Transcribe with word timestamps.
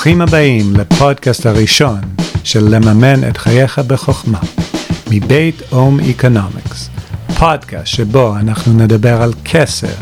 ברוכים 0.00 0.20
הבאים 0.20 0.76
לפודקאסט 0.76 1.46
הראשון 1.46 2.00
של 2.44 2.68
לממן 2.68 3.28
את 3.28 3.36
חייך 3.36 3.78
בחוכמה, 3.78 4.38
מבית 5.10 5.62
אום 5.72 6.00
איקונומיקס, 6.00 6.90
פודקאסט 7.38 7.86
שבו 7.86 8.36
אנחנו 8.36 8.72
נדבר 8.72 9.22
על 9.22 9.32
כסף, 9.44 9.96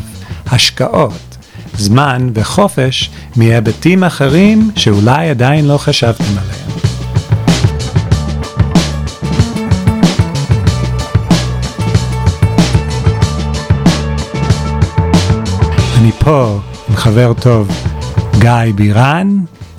השקעות, 0.47 1.37
זמן 1.75 2.29
וחופש 2.35 3.11
מהיבטים 3.37 4.05
אחרים 4.05 4.71
שאולי 4.77 5.31
עדיין 5.31 5.65
לא 5.69 5.79
חשבתם 5.79 6.25
עליהם. 6.25 6.71
אני 15.99 16.13
פה 16.13 16.61
עם 16.89 16.97
חבר 16.97 17.33
טוב, 17.41 17.71
גיא 18.39 18.73
בירן, 18.75 19.39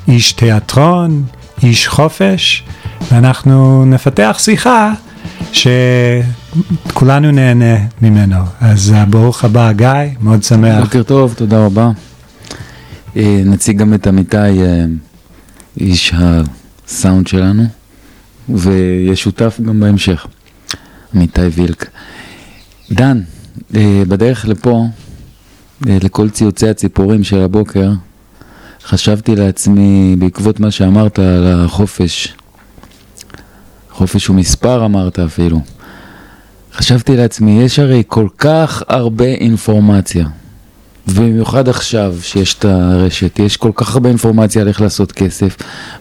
איש 0.09 0.31
תיאטרון, 0.31 1.23
איש 1.63 1.87
חופש, 1.87 2.63
ואנחנו 3.11 3.85
נפתח 3.85 4.37
שיחה 4.39 4.93
שכולנו 5.51 7.31
נהנה 7.31 7.75
ממנו. 8.01 8.37
אז 8.61 8.93
אה, 8.93 9.05
ברוך 9.05 9.43
הבא, 9.43 9.71
גיא, 9.71 9.87
מאוד 10.21 10.43
שמח. 10.43 10.83
בוקר 10.83 11.03
טוב, 11.03 11.33
תודה 11.33 11.65
רבה. 11.65 11.91
אה, 13.15 13.41
נציג 13.45 13.77
גם 13.77 13.93
את 13.93 14.07
עמיתי, 14.07 14.37
אה, 14.37 14.85
איש 15.79 16.13
הסאונד 16.17 17.27
שלנו, 17.27 17.63
ויהיה 18.49 19.15
שותף 19.15 19.59
גם 19.65 19.79
בהמשך, 19.79 20.27
עמיתי 21.13 21.41
וילק. 21.41 21.89
דן, 22.91 23.21
בדרך 24.07 24.45
לפה, 24.45 24.85
לכל 25.81 26.29
ציוצי 26.29 26.69
הציפורים 26.69 27.23
של 27.23 27.41
הבוקר, 27.41 27.91
חשבתי 28.89 29.35
לעצמי, 29.35 30.15
בעקבות 30.19 30.59
מה 30.59 30.71
שאמרת 30.71 31.19
על 31.19 31.53
החופש, 31.65 32.33
חופש 33.91 34.27
הוא 34.27 34.35
מספר 34.35 34.85
אמרת 34.85 35.19
אפילו, 35.19 35.61
חשבתי 36.73 37.17
לעצמי, 37.17 37.61
יש 37.63 37.79
הרי 37.79 38.03
כל 38.07 38.27
כך 38.37 38.83
הרבה 38.87 39.25
אינפורמציה, 39.25 40.25
ובמיוחד 41.07 41.69
עכשיו 41.69 42.15
שיש 42.21 42.53
את 42.53 42.65
הרשת, 42.65 43.39
יש 43.39 43.57
כל 43.57 43.71
כך 43.75 43.93
הרבה 43.93 44.09
אינפורמציה 44.09 44.61
על 44.61 44.67
איך 44.67 44.81
לעשות 44.81 45.11
כסף, 45.11 45.57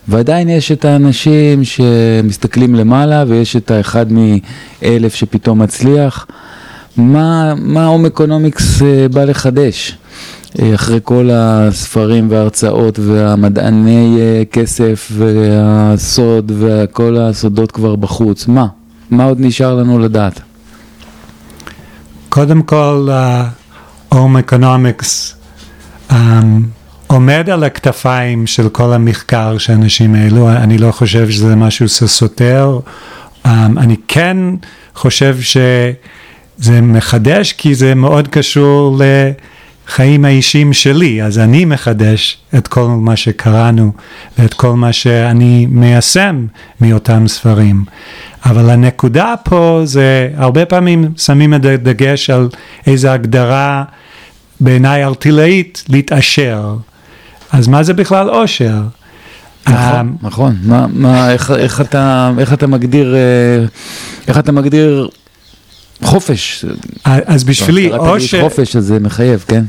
ועדיין 0.08 0.48
יש 0.48 0.72
את 0.72 0.84
האנשים 0.84 1.64
שמסתכלים 1.64 2.74
למעלה, 2.74 3.24
ויש 3.28 3.56
את 3.56 3.70
האחד 3.70 4.06
מאלף 4.12 5.14
שפתאום 5.14 5.62
מצליח. 5.62 6.26
מה, 6.96 7.54
מה 7.54 7.86
הום 7.86 8.06
אה, 8.06 9.08
בא 9.08 9.24
לחדש? 9.24 9.96
אה, 10.62 10.74
אחרי 10.74 11.00
כל 11.04 11.30
הספרים 11.32 12.30
וההרצאות 12.30 12.98
והמדעני 12.98 14.16
אה, 14.20 14.42
כסף 14.52 15.12
והסוד 15.12 16.52
וכל 16.58 17.16
הסודות 17.16 17.72
כבר 17.72 17.96
בחוץ, 17.96 18.46
מה? 18.46 18.66
מה 19.10 19.24
עוד 19.24 19.36
נשאר 19.40 19.74
לנו 19.74 19.98
לדעת? 19.98 20.40
קודם 22.28 22.62
כל, 22.62 23.08
הום 24.08 24.36
uh, 24.36 24.40
אקונומיקס 24.40 25.36
um, 26.10 26.14
עומד 27.06 27.50
על 27.50 27.64
הכתפיים 27.64 28.46
של 28.46 28.68
כל 28.68 28.92
המחקר 28.92 29.58
שאנשים 29.58 30.14
העלו, 30.14 30.50
אני 30.50 30.78
לא 30.78 30.92
חושב 30.92 31.30
שזה 31.30 31.56
משהו 31.56 31.88
שסותר, 31.88 32.80
um, 33.44 33.48
אני 33.76 33.96
כן 34.08 34.36
חושב 34.94 35.36
שזה 35.40 36.80
מחדש 36.82 37.52
כי 37.52 37.74
זה 37.74 37.94
מאוד 37.94 38.28
קשור 38.28 38.96
ל... 38.98 39.02
החיים 39.88 40.24
האישיים 40.24 40.72
שלי, 40.72 41.22
אז 41.22 41.38
אני 41.38 41.64
מחדש 41.64 42.38
את 42.58 42.68
כל 42.68 42.86
מה 42.88 43.16
שקראנו 43.16 43.92
ואת 44.38 44.54
כל 44.54 44.72
מה 44.72 44.92
שאני 44.92 45.66
מיישם 45.70 46.46
מאותם 46.80 47.28
ספרים. 47.28 47.84
אבל 48.44 48.70
הנקודה 48.70 49.34
פה 49.44 49.80
זה 49.84 50.28
הרבה 50.36 50.66
פעמים 50.66 51.10
שמים 51.16 51.54
את 51.54 51.64
הדגש 51.64 52.30
על 52.30 52.48
איזו 52.86 53.08
הגדרה 53.08 53.84
בעיניי 54.60 55.04
ארטילאית 55.04 55.84
להתעשר. 55.88 56.76
אז 57.52 57.68
מה 57.68 57.82
זה 57.82 57.94
בכלל 57.94 58.28
עושר? 58.28 58.82
נכון, 59.68 60.16
נכון. 60.22 60.56
מה, 60.62 60.86
מה, 60.92 61.32
איך, 61.32 61.50
איך, 61.50 61.80
אתה, 61.80 62.32
איך 62.38 62.52
אתה 62.52 62.66
מגדיר, 62.66 63.14
אה, 63.14 63.64
איך 64.28 64.38
אתה 64.38 64.52
מגדיר 64.52 65.08
חופש. 66.02 66.64
אז 67.04 67.44
בשבילי 67.44 67.88
עושר... 67.88 68.42
חופש, 68.42 68.76
אז 68.76 68.84
זה 68.84 68.98
מחייב, 68.98 69.44
כן? 69.48 69.64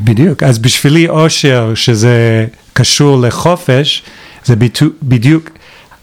בדיוק, 0.00 0.42
אז 0.42 0.58
בשבילי 0.58 1.08
אושר 1.08 1.72
שזה 1.74 2.46
קשור 2.72 3.20
לחופש, 3.20 4.02
זה 4.44 4.54
בדיוק 5.02 5.50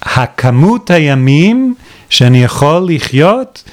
הכמות 0.02 0.92
הימים 0.92 1.74
שאני 2.10 2.44
יכול 2.44 2.88
לחיות 2.90 3.64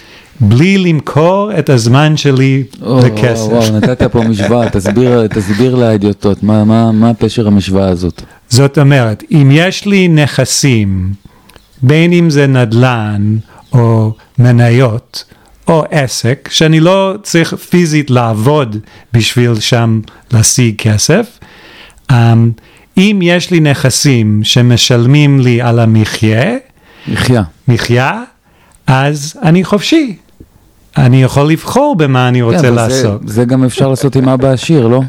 בלי 0.41 0.79
למכור 0.79 1.51
את 1.59 1.71
הזמן 1.71 2.17
שלי 2.17 2.65
או, 2.83 3.01
לכסף. 3.07 3.41
וואו, 3.41 3.63
וואו, 3.63 3.77
נתת 3.77 4.03
פה 4.03 4.21
משוואה, 4.21 4.71
תסביר, 4.79 5.27
תסביר 5.27 5.75
לאדיוטות, 5.75 6.43
מה, 6.43 6.65
מה, 6.65 6.93
מה 6.93 7.15
פשר 7.15 7.47
המשוואה 7.47 7.89
הזאת? 7.89 8.23
זאת 8.51 8.79
אומרת, 8.79 9.25
אם 9.31 9.51
יש 9.53 9.87
לי 9.87 10.09
נכסים, 10.09 11.13
בין 11.83 12.13
אם 12.13 12.31
זה 12.31 12.47
נדל"ן 12.47 13.37
או 13.73 14.13
מניות, 14.39 15.25
או 15.69 15.85
עסק 15.91 16.49
שאני 16.53 16.81
לא 16.81 17.15
צריך 17.23 17.55
פיזית 17.55 18.11
לעבוד 18.11 18.77
בשביל 19.13 19.61
שם 19.61 20.01
להשיג 20.33 20.75
כסף. 20.79 21.39
Um, 22.13 22.15
אם 22.97 23.21
יש 23.23 23.51
לי 23.51 23.61
נכסים 23.61 24.41
שמשלמים 24.45 25.41
לי 25.41 25.63
על 25.63 25.79
המחיה, 25.79 26.57
מחיה, 27.09 27.43
מחיה, 27.69 28.23
אז 28.87 29.35
אני 29.43 29.65
חופשי. 29.65 30.17
אני 30.97 31.23
יכול 31.23 31.49
לבחור 31.49 31.97
במה 31.97 32.29
אני 32.29 32.43
רוצה 32.43 32.63
כן, 32.63 32.75
לעשות. 32.75 33.21
זה, 33.29 33.35
זה 33.35 33.45
גם 33.45 33.65
אפשר 33.65 33.89
לעשות 33.89 34.17
עם 34.17 34.29
אבא 34.29 34.49
עשיר, 34.49 34.87
לא? 34.87 35.01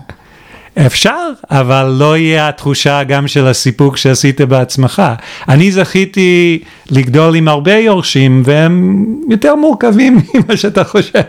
אפשר, 0.77 1.29
אבל 1.51 1.95
לא 1.99 2.17
יהיה 2.17 2.49
התחושה 2.49 3.03
גם 3.03 3.27
של 3.27 3.47
הסיפוק 3.47 3.97
שעשית 3.97 4.41
בעצמך. 4.41 5.01
אני 5.49 5.71
זכיתי 5.71 6.59
לגדול 6.91 7.35
עם 7.35 7.47
הרבה 7.47 7.73
יורשים, 7.73 8.43
והם 8.45 9.05
יותר 9.29 9.55
מורכבים 9.55 10.19
ממה 10.33 10.57
שאתה 10.57 10.83
חושב. 10.83 11.21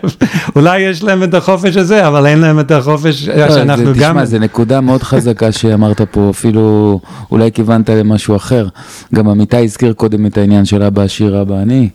אולי 0.55 0.79
יש 0.79 1.03
להם 1.03 1.23
את 1.23 1.33
החופש 1.33 1.77
הזה, 1.77 2.07
אבל 2.07 2.25
אין 2.25 2.39
להם 2.39 2.59
את 2.59 2.71
החופש 2.71 3.27
לא, 3.27 3.49
שאנחנו 3.49 3.93
זה, 3.93 3.99
גם... 3.99 4.11
תשמע, 4.11 4.25
זו 4.25 4.39
נקודה 4.39 4.81
מאוד 4.81 5.03
חזקה 5.03 5.51
שאמרת 5.51 6.01
פה, 6.01 6.29
אפילו 6.29 6.99
אולי 7.31 7.51
כיוונת 7.51 7.89
למשהו 7.89 8.35
אחר. 8.35 8.67
גם 9.15 9.29
עמיתי 9.29 9.63
הזכיר 9.63 9.93
קודם 9.93 10.25
את 10.25 10.37
העניין 10.37 10.65
של 10.65 10.83
אבא 10.83 11.01
עשיר, 11.01 11.41
אבא 11.41 11.55
עני, 11.55 11.89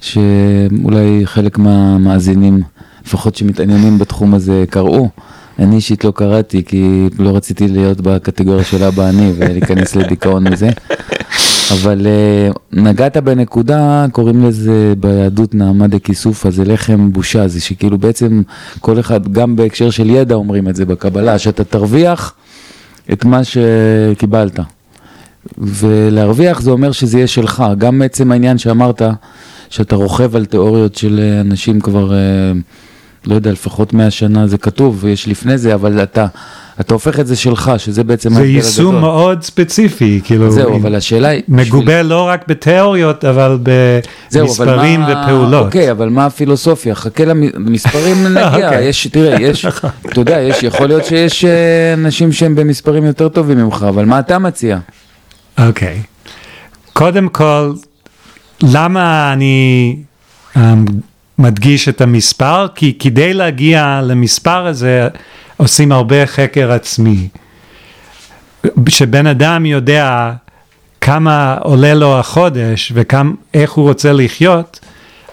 שאולי 0.00 1.20
חלק 1.24 1.58
מהמאזינים, 1.58 2.62
לפחות 3.06 3.36
שמתעניינים 3.36 3.98
בתחום 3.98 4.34
הזה, 4.34 4.64
קראו. 4.70 5.08
אני 5.58 5.76
אישית 5.76 6.04
לא 6.04 6.10
קראתי, 6.10 6.64
כי 6.64 7.08
לא 7.18 7.36
רציתי 7.36 7.68
להיות 7.68 8.00
בקטגוריה 8.00 8.64
של 8.64 8.84
אבא 8.84 9.08
אני 9.08 9.32
ולהיכנס 9.36 9.94
לדיכאון 9.96 10.48
מזה. 10.48 10.68
אבל 11.72 12.06
uh, 12.06 12.58
נגעת 12.72 13.16
בנקודה, 13.16 14.06
קוראים 14.12 14.44
לזה 14.44 14.94
ביהדות 15.00 15.54
נעמה 15.54 15.88
דה 15.88 15.98
כיסופה, 15.98 16.50
זה 16.50 16.64
לחם 16.64 17.12
בושה, 17.12 17.48
זה 17.48 17.60
שכאילו 17.60 17.98
בעצם 17.98 18.42
כל 18.80 19.00
אחד, 19.00 19.32
גם 19.32 19.56
בהקשר 19.56 19.90
של 19.90 20.10
ידע 20.10 20.34
אומרים 20.34 20.68
את 20.68 20.76
זה 20.76 20.84
בקבלה, 20.84 21.38
שאתה 21.38 21.64
תרוויח 21.64 22.34
את 23.12 23.24
מה 23.24 23.40
שקיבלת. 23.44 24.60
ולהרוויח 25.58 26.60
זה 26.60 26.70
אומר 26.70 26.92
שזה 26.92 27.18
יהיה 27.18 27.26
שלך, 27.26 27.64
גם 27.78 28.02
עצם 28.02 28.32
העניין 28.32 28.58
שאמרת, 28.58 29.02
שאתה 29.70 29.96
רוכב 29.96 30.36
על 30.36 30.44
תיאוריות 30.44 30.94
של 30.94 31.20
אנשים 31.40 31.80
כבר... 31.80 32.10
Uh, 32.10 32.91
לא 33.26 33.34
יודע, 33.34 33.52
לפחות 33.52 33.92
100 33.92 34.10
שנה 34.10 34.46
זה 34.46 34.58
כתוב, 34.58 34.98
ויש 35.00 35.28
לפני 35.28 35.58
זה, 35.58 35.74
אבל 35.74 36.02
אתה, 36.02 36.26
אתה 36.80 36.94
הופך 36.94 37.20
את 37.20 37.26
זה 37.26 37.36
שלך, 37.36 37.72
שזה 37.78 38.04
בעצם 38.04 38.32
ההבדל 38.32 38.48
הגדול. 38.48 38.62
זה 38.62 38.68
יישום 38.68 39.00
מאוד 39.00 39.42
ספציפי, 39.42 40.20
כאילו, 40.24 40.50
זהו, 40.50 40.76
אבל 40.76 40.94
השאלה 40.94 41.28
היא... 41.28 41.42
מגובה 41.48 41.84
בשביל... 41.84 42.02
לא 42.02 42.28
רק 42.28 42.44
בתיאוריות, 42.48 43.24
אבל 43.24 43.58
במספרים 44.32 45.00
מה... 45.00 45.22
ופעולות. 45.24 45.66
אוקיי, 45.66 45.90
אבל 45.90 46.08
מה 46.08 46.26
הפילוסופיה? 46.26 46.94
חכה 46.94 47.24
למספרים 47.24 48.24
נגיע, 48.34 48.66
אוקיי. 48.66 48.84
יש, 48.84 49.06
תראה, 49.06 49.40
יש, 49.40 49.66
אתה 49.66 50.20
יודע, 50.20 50.40
יש, 50.40 50.62
יכול 50.62 50.86
להיות 50.86 51.04
שיש 51.04 51.44
אה, 51.44 51.94
אנשים 51.94 52.32
שהם 52.32 52.54
במספרים 52.54 53.04
יותר 53.04 53.28
טובים 53.28 53.58
ממך, 53.58 53.86
אבל 53.88 54.04
מה 54.04 54.18
אתה 54.18 54.38
מציע? 54.38 54.78
אוקיי, 55.66 56.02
קודם 56.92 57.28
כל, 57.28 57.72
למה 58.62 59.32
אני... 59.32 59.96
Um, 60.56 60.58
מדגיש 61.38 61.88
את 61.88 62.00
המספר, 62.00 62.66
כי 62.74 62.92
כדי 62.98 63.34
להגיע 63.34 64.00
למספר 64.04 64.66
הזה 64.66 65.08
עושים 65.56 65.92
הרבה 65.92 66.26
חקר 66.26 66.72
עצמי. 66.72 67.28
שבן 68.88 69.26
אדם 69.26 69.66
יודע 69.66 70.32
כמה 71.00 71.56
עולה 71.60 71.94
לו 71.94 72.18
החודש 72.18 72.92
ואיך 72.94 73.72
הוא 73.72 73.88
רוצה 73.88 74.12
לחיות, 74.12 74.80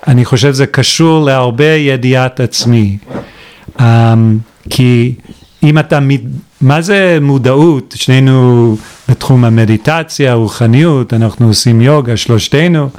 אני 0.08 0.26
חושב 0.26 0.52
זה 0.52 0.66
קשור 0.68 1.26
להרבה 1.26 1.76
ידיעת 1.76 2.40
עצמי. 2.40 2.98
Um, 3.78 3.82
כי 4.70 5.14
אם 5.64 5.80
אתה, 5.80 6.00
מה 6.62 6.82
זה 6.82 7.18
מודעות? 7.22 7.94
שנינו 7.98 8.76
בתחום 9.10 9.46
המדיטציה, 9.46 10.34
רוחניות, 10.34 11.14
אנחנו 11.14 11.48
עושים 11.48 11.82
יוגה, 11.82 12.18
שלושתנו. 12.18 12.90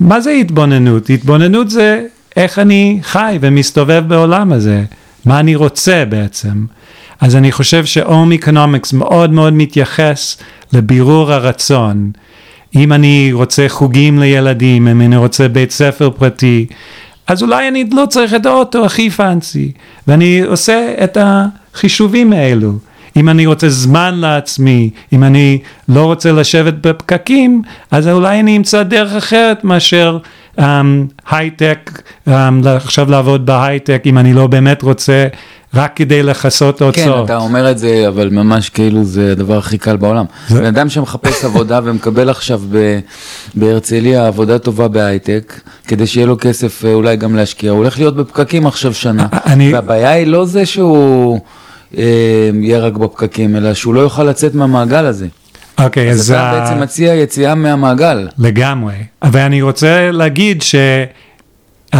מה 0.00 0.20
זה 0.20 0.30
התבוננות? 0.30 1.10
התבוננות 1.10 1.70
זה 1.70 2.02
איך 2.36 2.58
אני 2.58 2.98
חי 3.02 3.38
ומסתובב 3.40 4.04
בעולם 4.08 4.52
הזה, 4.52 4.84
מה 5.24 5.40
אני 5.40 5.54
רוצה 5.54 6.04
בעצם. 6.08 6.64
אז 7.20 7.36
אני 7.36 7.52
חושב 7.52 7.84
ש 7.84 8.00
home 8.00 8.32
economics 8.32 8.92
מאוד 8.92 9.32
מאוד 9.32 9.52
מתייחס 9.52 10.36
לבירור 10.72 11.32
הרצון. 11.32 12.10
אם 12.76 12.92
אני 12.92 13.30
רוצה 13.32 13.64
חוגים 13.68 14.18
לילדים, 14.18 14.88
אם 14.88 15.00
אני 15.00 15.16
רוצה 15.16 15.48
בית 15.48 15.70
ספר 15.70 16.10
פרטי, 16.10 16.66
אז 17.26 17.42
אולי 17.42 17.68
אני 17.68 17.84
לא 17.92 18.06
צריך 18.06 18.34
את 18.34 18.46
האוטו 18.46 18.84
הכי 18.84 19.10
פאנסי, 19.10 19.72
ואני 20.06 20.40
עושה 20.40 20.94
את 21.04 21.18
החישובים 21.20 22.32
האלו. 22.32 22.72
אם 23.16 23.28
אני 23.28 23.46
רוצה 23.46 23.68
זמן 23.68 24.14
לעצמי, 24.18 24.90
אם 25.12 25.24
אני 25.24 25.58
לא 25.88 26.04
רוצה 26.04 26.32
לשבת 26.32 26.74
בפקקים, 26.74 27.62
אז 27.90 28.08
אולי 28.08 28.40
אני 28.40 28.56
אמצא 28.56 28.82
דרך 28.82 29.12
אחרת 29.12 29.64
מאשר 29.64 30.18
um, 30.58 30.62
הייטק, 31.30 32.02
um, 32.28 32.30
עכשיו 32.66 33.10
לעבוד 33.10 33.46
בהייטק, 33.46 34.02
אם 34.06 34.18
אני 34.18 34.32
לא 34.34 34.46
באמת 34.46 34.82
רוצה 34.82 35.26
רק 35.74 35.92
כדי 35.96 36.22
לכסות 36.22 36.78
כן, 36.78 36.84
הוצאות. 36.84 37.24
אתה 37.24 37.36
אומר 37.36 37.70
את 37.70 37.78
זה, 37.78 38.04
אבל 38.08 38.28
ממש 38.28 38.68
כאילו 38.68 39.04
זה 39.04 39.32
הדבר 39.32 39.58
הכי 39.58 39.78
קל 39.78 39.96
בעולם. 39.96 40.24
זה- 40.48 40.58
בן 40.60 40.64
אדם 40.66 40.88
שמחפש 40.88 41.44
עבודה 41.44 41.80
ומקבל 41.84 42.28
עכשיו 42.30 42.60
ב- 42.70 42.98
בהרצליה 43.54 44.26
עבודה 44.26 44.58
טובה 44.58 44.88
בהייטק, 44.88 45.60
כדי 45.86 46.06
שיהיה 46.06 46.26
לו 46.26 46.36
כסף 46.40 46.84
אה, 46.84 46.92
אולי 46.94 47.16
גם 47.16 47.36
להשקיע, 47.36 47.70
הוא 47.70 47.78
הולך 47.78 47.98
להיות 47.98 48.16
בפקקים 48.16 48.66
עכשיו 48.66 48.94
שנה. 48.94 49.26
אני- 49.46 49.74
והבעיה 49.74 50.10
היא 50.10 50.26
לא 50.26 50.44
זה 50.46 50.66
שהוא 50.66 51.40
יהיה 51.92 52.78
רק 52.78 52.92
בפקקים, 52.92 53.56
אלא 53.56 53.74
שהוא 53.74 53.94
לא 53.94 54.00
יוכל 54.00 54.24
לצאת 54.24 54.54
מהמעגל 54.54 55.06
הזה. 55.06 55.26
אוקיי, 55.78 56.10
אז 56.10 56.18
אז... 56.20 56.30
אתה 56.30 56.50
ה- 56.50 56.60
בעצם 56.60 56.80
מציע 56.80 57.14
יציאה 57.14 57.54
מהמעגל. 57.54 58.28
לגמרי. 58.38 58.94
ואני 59.32 59.62
רוצה 59.62 60.10
להגיד 60.10 60.62
ש... 60.62 60.74
um, 61.94 61.98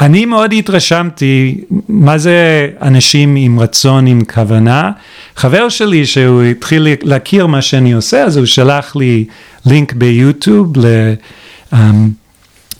אני 0.00 0.24
מאוד 0.24 0.52
התרשמתי 0.52 1.60
מה 1.88 2.18
זה 2.18 2.68
אנשים 2.82 3.36
עם 3.36 3.60
רצון, 3.60 4.06
עם 4.06 4.20
כוונה. 4.34 4.90
חבר 5.36 5.68
שלי 5.68 6.06
שהוא 6.06 6.42
התחיל 6.42 6.88
להכיר 7.02 7.46
מה 7.46 7.62
שאני 7.62 7.92
עושה, 7.92 8.24
אז 8.24 8.36
הוא 8.36 8.46
שלח 8.46 8.96
לי 8.96 9.24
לינק 9.66 9.92
ביוטיוב 9.92 10.72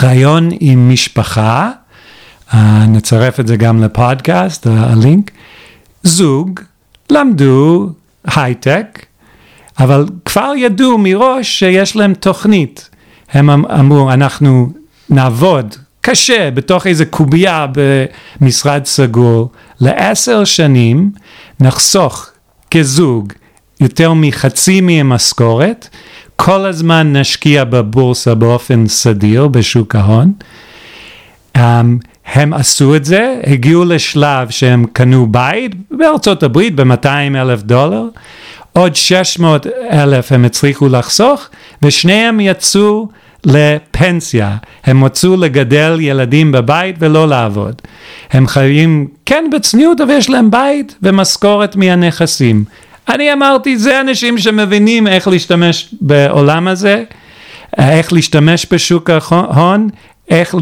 לרעיון 0.00 0.48
עם 0.60 0.92
משפחה, 0.92 1.70
uh, 2.50 2.54
נצרף 2.88 3.40
את 3.40 3.46
זה 3.46 3.56
גם 3.56 3.82
לפודקאסט, 3.82 4.66
הלינק. 4.70 5.30
זוג 6.02 6.60
למדו 7.10 7.90
הייטק, 8.26 9.06
אבל 9.78 10.06
כבר 10.25 10.52
ידעו 10.56 10.99
מראש 10.99 11.58
שיש 11.58 11.96
להם 11.96 12.14
תוכנית. 12.14 12.90
הם 13.32 13.50
אמ- 13.50 13.66
אמרו, 13.66 14.12
אנחנו 14.12 14.72
נעבוד 15.10 15.75
קשה 16.00 16.50
בתוך 16.50 16.87
איזה 16.87 17.04
קובייה 17.04 17.66
במשרד 18.40 18.84
סגור 18.84 19.50
לעשר 19.81 20.44
שנים, 20.44 21.10
נחסוך 21.60 22.26
כזוג 22.70 23.32
יותר 23.81 24.12
מחצי 24.12 24.81
מהמשכורת, 24.81 25.88
כל 26.37 26.66
הזמן 26.66 27.16
נשקיע 27.16 27.64
בבורסה 27.64 28.34
באופן 28.34 28.87
סדיר 28.87 29.48
בשוק 29.48 29.94
ההון. 29.96 30.32
Um, 31.56 31.60
הם 32.26 32.52
עשו 32.52 32.96
את 32.96 33.04
זה, 33.04 33.40
הגיעו 33.46 33.84
לשלב 33.84 34.50
שהם 34.50 34.84
קנו 34.92 35.26
בית 35.26 35.72
בארצות 35.90 36.42
הברית 36.42 36.74
ב-200 36.74 37.36
אלף 37.36 37.62
דולר, 37.62 38.04
עוד 38.72 38.96
600 38.96 39.66
אלף 39.90 40.32
הם 40.32 40.44
הצליחו 40.44 40.88
לחסוך, 40.88 41.48
ושניהם 41.82 42.40
יצאו 42.40 43.08
לפנסיה. 43.44 44.56
הם 44.84 45.04
רצו 45.04 45.36
לגדל 45.36 45.98
ילדים 46.00 46.52
בבית 46.52 46.96
ולא 46.98 47.28
לעבוד. 47.28 47.74
הם 48.32 48.46
חיים 48.46 49.08
כן 49.26 49.44
בצניעות, 49.52 50.00
אבל 50.00 50.10
יש 50.10 50.30
להם 50.30 50.50
בית 50.50 50.94
ומשכורת 51.02 51.76
מהנכסים. 51.76 52.64
אני 53.08 53.32
אמרתי, 53.32 53.76
זה 53.76 54.00
אנשים 54.00 54.38
שמבינים 54.38 55.06
איך 55.06 55.28
להשתמש 55.28 55.94
בעולם 56.00 56.69
הזה, 56.69 57.04
איך 57.78 58.12
להשתמש 58.12 58.66
בשוק 58.72 59.10
ההון, 59.10 59.88
איך 60.32 60.55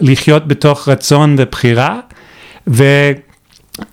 לחיות 0.00 0.48
בתוך 0.48 0.88
רצון 0.88 1.36
ובחירה, 1.38 2.00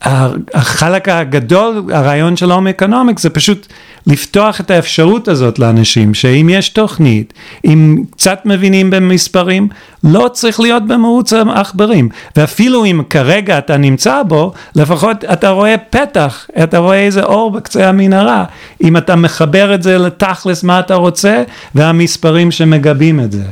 והחלק 0.03 1.09
הגדול, 1.09 1.83
הרעיון 1.93 2.37
של 2.37 2.51
הום 2.51 2.67
אקונומיק 2.67 3.19
זה 3.19 3.29
פשוט 3.29 3.67
לפתוח 4.07 4.59
את 4.61 4.71
האפשרות 4.71 5.27
הזאת 5.27 5.59
לאנשים, 5.59 6.13
שאם 6.13 6.49
יש 6.51 6.69
תוכנית, 6.69 7.33
אם 7.65 8.03
קצת 8.11 8.41
מבינים 8.45 8.89
במספרים, 8.89 9.67
לא 10.03 10.29
צריך 10.33 10.59
להיות 10.59 10.87
במרוץ 10.87 11.33
העכברים, 11.33 12.09
ואפילו 12.35 12.85
אם 12.85 13.01
כרגע 13.09 13.57
אתה 13.57 13.77
נמצא 13.77 14.23
בו, 14.27 14.53
לפחות 14.75 15.25
אתה 15.25 15.49
רואה 15.49 15.75
פתח, 15.77 16.47
אתה 16.63 16.77
רואה 16.77 16.99
איזה 16.99 17.23
אור 17.23 17.51
בקצה 17.51 17.89
המנהרה, 17.89 18.45
אם 18.83 18.97
אתה 18.97 19.15
מחבר 19.15 19.73
את 19.73 19.83
זה 19.83 19.97
לתכלס 19.97 20.63
מה 20.63 20.79
אתה 20.79 20.95
רוצה, 20.95 21.43
והמספרים 21.75 22.51
שמגבים 22.51 23.19
את 23.19 23.31
זה. 23.31 23.43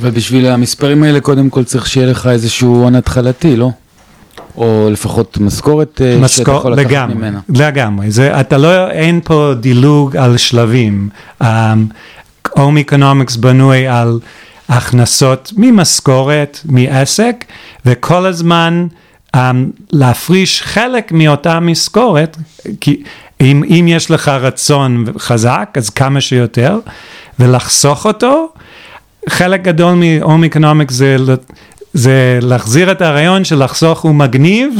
אבל 0.00 0.10
בשביל 0.10 0.46
המספרים 0.46 1.02
האלה 1.02 1.20
קודם 1.20 1.50
כל 1.50 1.64
צריך 1.64 1.86
שיהיה 1.86 2.06
לך 2.06 2.26
איזשהו 2.26 2.74
הון 2.74 2.94
התחלתי, 2.94 3.56
לא? 3.56 3.70
או 4.56 4.88
לפחות 4.92 5.38
משכורת 5.38 6.00
אה, 6.00 6.12
שאתה 6.12 6.24
משכור, 6.24 6.58
יכול 6.58 6.72
לקחת 6.72 6.90
לגמרי, 6.90 7.14
ממנה. 7.14 7.40
לגמרי, 7.48 8.10
זה, 8.10 8.40
אתה 8.40 8.58
לא, 8.58 8.90
אין 8.90 9.20
פה 9.24 9.52
דילוג 9.60 10.16
על 10.16 10.36
שלבים. 10.36 11.08
home 12.50 12.78
economics 12.78 13.36
בנוי 13.36 13.88
על 13.88 14.18
הכנסות 14.68 15.52
ממשכורת, 15.56 16.60
מעסק, 16.64 17.44
וכל 17.86 18.26
הזמן 18.26 18.86
um, 19.36 19.38
להפריש 19.92 20.62
חלק 20.62 21.12
מאותה 21.12 21.60
משכורת, 21.60 22.36
כי 22.80 23.02
אם, 23.40 23.62
אם 23.64 23.86
יש 23.88 24.10
לך 24.10 24.28
רצון 24.28 25.04
חזק, 25.18 25.68
אז 25.74 25.90
כמה 25.90 26.20
שיותר, 26.20 26.78
ולחסוך 27.38 28.06
אותו, 28.06 28.52
חלק 29.28 29.62
גדול 29.62 29.94
מ 29.94 30.04
home 30.04 30.44
economics 30.44 30.94
זה, 30.94 31.16
זה 31.94 32.38
להחזיר 32.42 32.92
את 32.92 33.02
הרעיון 33.02 33.44
של 33.44 33.64
לחסוך 33.64 34.00
הוא 34.00 34.14
מגניב, 34.14 34.74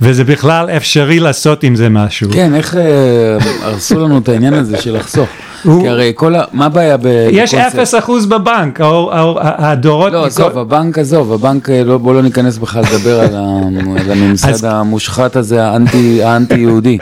וזה 0.00 0.24
בכלל 0.24 0.70
אפשרי 0.70 1.20
לעשות 1.20 1.62
עם 1.64 1.76
זה 1.76 1.88
משהו. 1.88 2.30
כן, 2.32 2.54
איך 2.54 2.76
אה, 2.76 2.82
הרסו 3.62 3.98
לנו 4.00 4.18
את 4.18 4.28
העניין 4.28 4.54
הזה 4.54 4.78
של 4.78 4.96
לחסוך? 4.96 5.28
הוא- 5.64 5.82
כי 5.82 5.88
הרי 5.88 6.12
כל 6.14 6.34
ה... 6.34 6.42
מה 6.52 6.66
הבעיה 6.66 6.96
ב... 6.96 7.06
יש 7.30 7.54
בקונספט? 7.54 7.78
אפס 7.78 7.94
אחוז 7.94 8.26
בבנק, 8.26 8.80
או, 8.80 8.86
או, 9.20 9.38
הדורות... 9.42 10.12
לא, 10.12 10.18
מכל- 10.18 10.26
עזוב, 10.26 10.58
הבנק 10.58 10.98
עזוב, 10.98 11.32
הבנק, 11.32 11.70
אה, 11.70 11.84
לא, 11.84 11.98
בוא 11.98 12.14
לא 12.14 12.22
ניכנס 12.22 12.58
בכלל 12.58 12.82
לדבר 12.92 13.20
על 13.20 13.34
הממסד 14.10 14.64
המושחת 14.64 15.36
הזה, 15.36 15.60
האנטי- 15.70 16.22
האנטי-יהודי. 16.24 16.98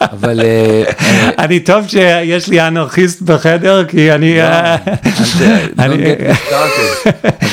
אבל... 0.00 0.40
אה, 0.40 0.82
אה, 1.00 1.30
אני 1.38 1.60
טוב 1.60 1.88
שיש 1.88 2.48
לי 2.48 2.60
אנרכיסט 2.60 3.22
בחדר, 3.22 3.84
כי 3.84 4.12
אני... 4.12 4.38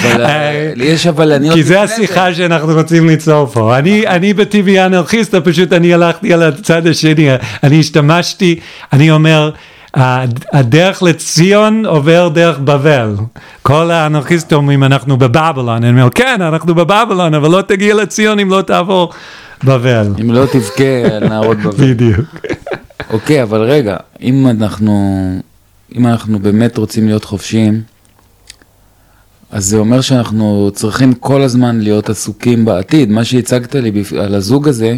אבל 0.01 0.25
אה, 0.25 0.71
לי 0.75 0.85
יש 0.85 1.07
אבל 1.07 1.31
אני 1.31 1.51
כי 1.53 1.63
זה 1.63 1.81
השיחה 1.81 2.33
שאנחנו 2.33 2.73
רוצים 2.73 3.07
ליצור 3.09 3.45
פה. 3.47 3.77
אני, 3.77 4.33
בטבעי 4.33 4.85
אנרכיסט, 4.85 5.35
פשוט 5.35 5.73
אני 5.73 5.93
הלכתי 5.93 6.33
על 6.33 6.43
הצד 6.43 6.87
השני, 6.87 7.29
אני 7.63 7.79
השתמשתי, 7.79 8.59
אני 8.93 9.11
אומר, 9.11 9.51
הד- 9.93 10.45
הדרך 10.53 11.03
לציון 11.03 11.85
עובר 11.85 12.27
דרך 12.27 12.57
בבל. 12.59 13.15
כל 13.61 13.91
האנרכיסטים 13.91 14.57
אומרים, 14.57 14.83
אנחנו 14.83 15.17
בבבלון. 15.17 15.83
אני 15.83 15.89
אומר, 15.89 16.09
כן, 16.15 16.41
אנחנו 16.41 16.75
בבבלון, 16.75 17.33
אבל 17.33 17.49
לא 17.51 17.61
תגיע 17.61 17.95
לציון 17.95 18.39
אם 18.39 18.49
לא 18.51 18.61
תעבור 18.61 19.13
בבל. 19.63 20.07
אם 20.21 20.31
לא 20.31 20.45
תבכה 20.45 20.83
על 21.15 21.27
נערות 21.29 21.57
בבל. 21.57 21.93
בדיוק. 21.93 22.25
אוקיי, 23.09 23.43
אבל 23.43 23.61
רגע, 23.61 23.97
אם 24.21 24.47
אנחנו, 24.47 25.19
אם 25.95 26.07
אנחנו 26.07 26.39
באמת 26.39 26.77
רוצים 26.77 27.07
להיות 27.07 27.23
חופשיים, 27.23 27.81
אז 29.51 29.65
זה 29.65 29.77
אומר 29.77 30.01
שאנחנו 30.01 30.71
צריכים 30.73 31.13
כל 31.13 31.41
הזמן 31.41 31.79
להיות 31.79 32.09
עסוקים 32.09 32.65
בעתיד. 32.65 33.09
מה 33.11 33.23
שהצגת 33.25 33.75
לי 33.75 33.91
בפ- 33.91 34.15
על 34.19 34.35
הזוג 34.35 34.67
הזה, 34.67 34.97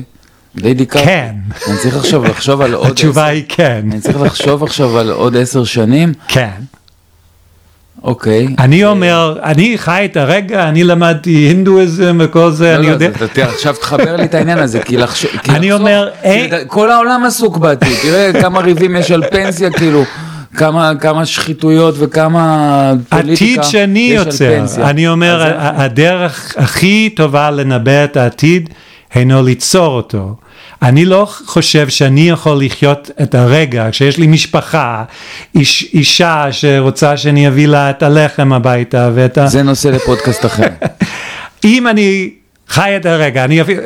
די 0.55 0.73
דיכא. 0.73 1.05
כן. 1.05 1.35
אני 1.67 1.77
צריך 1.77 1.95
עכשיו 1.95 2.23
לחשוב 2.23 2.61
על 2.61 2.73
עוד 2.73 2.87
התשובה 2.91 3.25
היא 3.25 3.43
כן. 3.49 3.85
אני 3.91 4.01
צריך 4.01 4.21
לחשוב 4.21 4.63
עכשיו 4.63 4.97
על 4.97 5.09
עוד 5.11 5.37
עשר 5.37 5.63
שנים, 5.63 6.13
כן. 6.27 6.49
אוקיי. 8.07 8.47
אני 8.59 8.85
אומר, 8.85 9.37
אני 9.43 9.77
חי 9.77 10.07
את 10.11 10.17
הרגע, 10.17 10.69
אני 10.69 10.83
למדתי 10.83 11.29
הינדואיזם 11.29 12.17
וכל 12.19 12.51
זה, 12.51 12.71
לא, 12.71 12.77
אני 12.77 12.87
לא, 12.87 12.91
יודע... 12.91 13.09
עכשיו 13.35 13.73
תחבר 13.73 14.15
לי 14.15 14.23
את 14.23 14.33
העניין 14.33 14.57
הזה, 14.57 14.79
כי 14.79 14.97
לחשוב, 15.03 15.31
אני 15.49 15.71
אומר, 15.71 16.09
אה- 16.25 16.47
כל 16.67 16.91
העולם 16.91 17.23
עסוק 17.25 17.57
בעתיד, 17.57 17.93
תראה 18.01 18.41
כמה 18.41 18.59
ריבים 18.59 18.95
יש 18.95 19.11
על 19.11 19.23
פנסיה, 19.31 19.69
כאילו, 19.71 20.03
כמה, 20.57 20.91
כמה 20.99 21.25
שחיתויות 21.25 21.95
וכמה 21.97 22.93
פוליטיקה 23.09 23.33
עתיד 23.61 23.71
שאני 23.71 23.99
יש 23.99 24.19
על 24.21 24.25
יוצר, 24.27 24.53
פנסיה. 24.59 24.89
אני 24.89 25.07
אומר, 25.07 25.35
אז 25.41 25.47
זה- 25.51 25.59
ה- 25.59 25.83
הדרך 25.83 26.53
הכי 26.57 27.09
טובה 27.15 27.51
לנבא 27.51 28.03
את 28.03 28.17
העתיד 28.17 28.69
הינו 29.13 29.43
ליצור 29.43 29.95
אותו. 29.95 30.35
אני 30.81 31.05
לא 31.05 31.27
חושב 31.46 31.89
שאני 31.89 32.29
יכול 32.29 32.65
לחיות 32.65 33.12
את 33.22 33.36
הרגע 33.36 33.88
כשיש 33.91 34.17
לי 34.17 34.27
משפחה, 34.27 35.03
איש, 35.55 35.89
אישה 35.93 36.48
שרוצה 36.51 37.17
שאני 37.17 37.48
אביא 37.48 37.67
לה 37.67 37.89
את 37.89 38.03
הלחם 38.03 38.53
הביתה 38.53 39.10
ואת 39.13 39.38
ה... 39.38 39.48
זה 39.48 39.63
נושא 39.63 39.88
לפודקאסט 39.88 40.46
אחר. 40.46 40.67
אם 41.65 41.88
אני 41.88 42.29
חי 42.69 42.93
את 42.98 43.05
הרגע, 43.05 43.43
אני 43.43 43.62
אביא, 43.62 43.77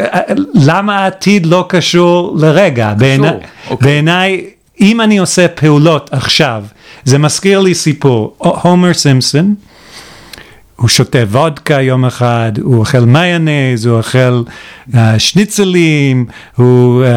למה 0.53 0.97
העתיד 0.99 1.45
לא 1.45 1.65
קשור 1.69 2.35
לרגע? 2.39 2.93
בעיני, 2.97 3.27
אוקיי. 3.69 3.87
בעיניי, 3.87 4.45
אם 4.81 5.01
אני 5.01 5.17
עושה 5.17 5.47
פעולות 5.47 6.09
עכשיו, 6.13 6.63
זה 7.03 7.17
מזכיר 7.17 7.59
לי 7.59 7.73
סיפור, 7.73 8.35
הומר 8.37 8.93
סימפסון, 8.93 9.55
הוא 10.81 10.89
שותה 10.89 11.17
וודקה 11.31 11.81
יום 11.81 12.05
אחד, 12.05 12.51
הוא 12.61 12.77
אוכל 12.77 12.99
מיונז, 12.99 13.85
הוא 13.85 13.97
אוכל 13.97 14.43
uh, 14.91 14.95
שניצלים, 15.17 16.25
הוא, 16.55 17.03
uh, 17.03 17.07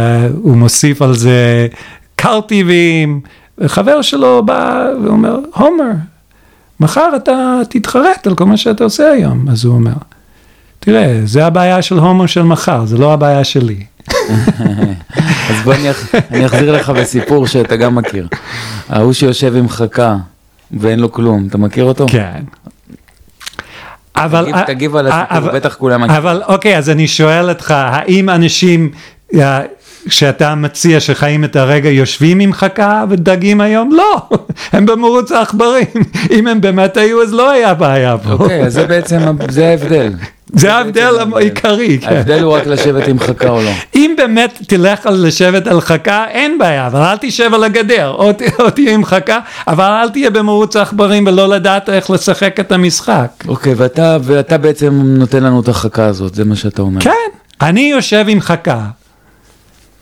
הוא 0.43 0.57
מוסיף 0.57 1.03
על 1.03 1.15
זה 1.15 1.67
קרטיבים, 2.17 3.21
וחבר 3.59 4.03
שלו 4.03 4.43
בא 4.47 4.85
ואומר, 5.05 5.39
הומר, 5.55 5.91
מחר 6.81 7.09
אתה 7.17 7.37
תתחרט 7.71 8.27
על 8.27 8.35
כל 8.35 8.45
מה 8.45 8.57
שאתה 8.57 8.85
עושה 8.85 9.11
היום. 9.11 9.49
אז 9.49 9.65
הוא 9.65 9.75
אומר, 9.75 9.93
תראה, 10.81 11.21
זה 11.25 11.47
הבעיה 11.47 11.83
של 11.83 11.99
הומר 11.99 12.27
של 12.27 12.43
מחר, 12.43 12.85
זה 12.85 12.99
לא 12.99 13.13
הבעיה 13.13 13.45
שלי. 13.45 13.77
אז 15.51 15.57
בוא 15.65 15.75
אני, 15.75 15.91
אח- 15.91 16.15
אני 16.31 16.47
אחזיר 16.47 16.73
לך 16.73 16.91
בסיפור 16.91 17.47
שאתה 17.47 17.77
גם 17.77 17.95
מכיר. 17.95 18.29
ההוא 18.89 19.13
שיושב 19.13 19.57
עם 19.57 19.69
חכה 19.69 20.17
ואין 20.81 21.01
לו 21.01 21.13
כלום, 21.13 21.47
אתה 21.51 21.59
מכיר 21.59 21.85
אותו? 21.85 22.07
כן. 22.09 22.43
אבל... 24.17 24.45
תגיב- 24.45 24.65
תגיב 24.67 24.97
על 24.97 25.07
הסיפור, 25.07 25.39
אבל- 25.39 25.55
בטח 25.55 25.75
כולם. 25.75 26.05
אבל 26.11 26.43
אוקיי, 26.49 26.79
אז 26.79 26.91
אני 26.91 27.09
שואל 27.09 27.49
אותך, 27.49 27.71
האם 27.77 28.29
אנשים 28.31 28.91
שאתה 30.09 30.55
מציע 30.55 31.01
שחיים 31.01 31.45
את 31.45 31.57
הרגע 31.57 31.89
יושבים 31.91 32.41
עם 32.41 32.53
חכה 32.53 33.05
ודגים 33.11 33.61
היום? 33.61 33.93
לא, 33.93 34.29
הם 34.73 34.87
במרוץ 34.87 35.33
העכברים. 35.33 35.85
אם 36.31 36.47
הם 36.47 36.61
באמת 36.61 36.97
היו, 36.97 37.23
אז 37.23 37.33
לא 37.33 37.51
היה 37.51 37.75
בעיה 37.75 38.17
פה. 38.19 38.33
אוקיי, 38.33 38.63
אז 38.67 38.73
זה 38.73 38.87
בעצם, 38.87 39.21
זה 39.49 39.69
ההבדל. 39.69 40.13
זה 40.57 40.75
ההבדל 40.75 41.13
בעצם 41.19 41.35
העיקרי, 41.35 41.99
כן. 41.99 42.09
ההבדל 42.09 42.43
הוא 42.43 42.53
רק 42.53 42.67
לשבת 42.67 43.09
עם 43.09 43.19
חכה 43.19 43.49
או 43.49 43.63
לא. 43.63 43.71
אם 43.95 44.15
באמת 44.17 44.59
תלך 44.67 45.07
על 45.07 45.27
לשבת 45.27 45.67
על 45.67 45.81
חכה, 45.81 46.25
אין 46.29 46.59
בעיה, 46.59 46.87
אבל 46.87 47.01
אל 47.01 47.17
תשב 47.21 47.55
על 47.55 47.65
הגדר, 47.65 48.11
או, 48.11 48.33
תהיה 48.75 48.95
עם 48.95 49.05
חכה, 49.05 49.39
אבל 49.67 49.85
אל 49.85 50.09
תהיה 50.09 50.31
במרוץ 50.31 50.77
העכברים 50.77 51.27
ולא 51.27 51.49
לדעת 51.49 51.89
איך 51.89 52.11
לשחק 52.11 52.61
את 52.61 52.73
המשחק. 52.73 53.45
אוקיי, 53.49 53.75
ואתה, 53.77 54.17
ואתה 54.23 54.59
בעצם 54.59 55.03
נותן 55.05 55.43
לנו 55.43 55.61
את 55.61 55.69
החכה 55.69 56.05
הזאת, 56.05 56.35
זה 56.35 56.45
מה 56.45 56.57
שאתה 56.57 56.83
אומר. 56.83 57.01
כן, 57.01 57.11
אני 57.61 57.91
יושב 57.91 58.25
עם 58.29 58.41
חכה. 58.41 58.85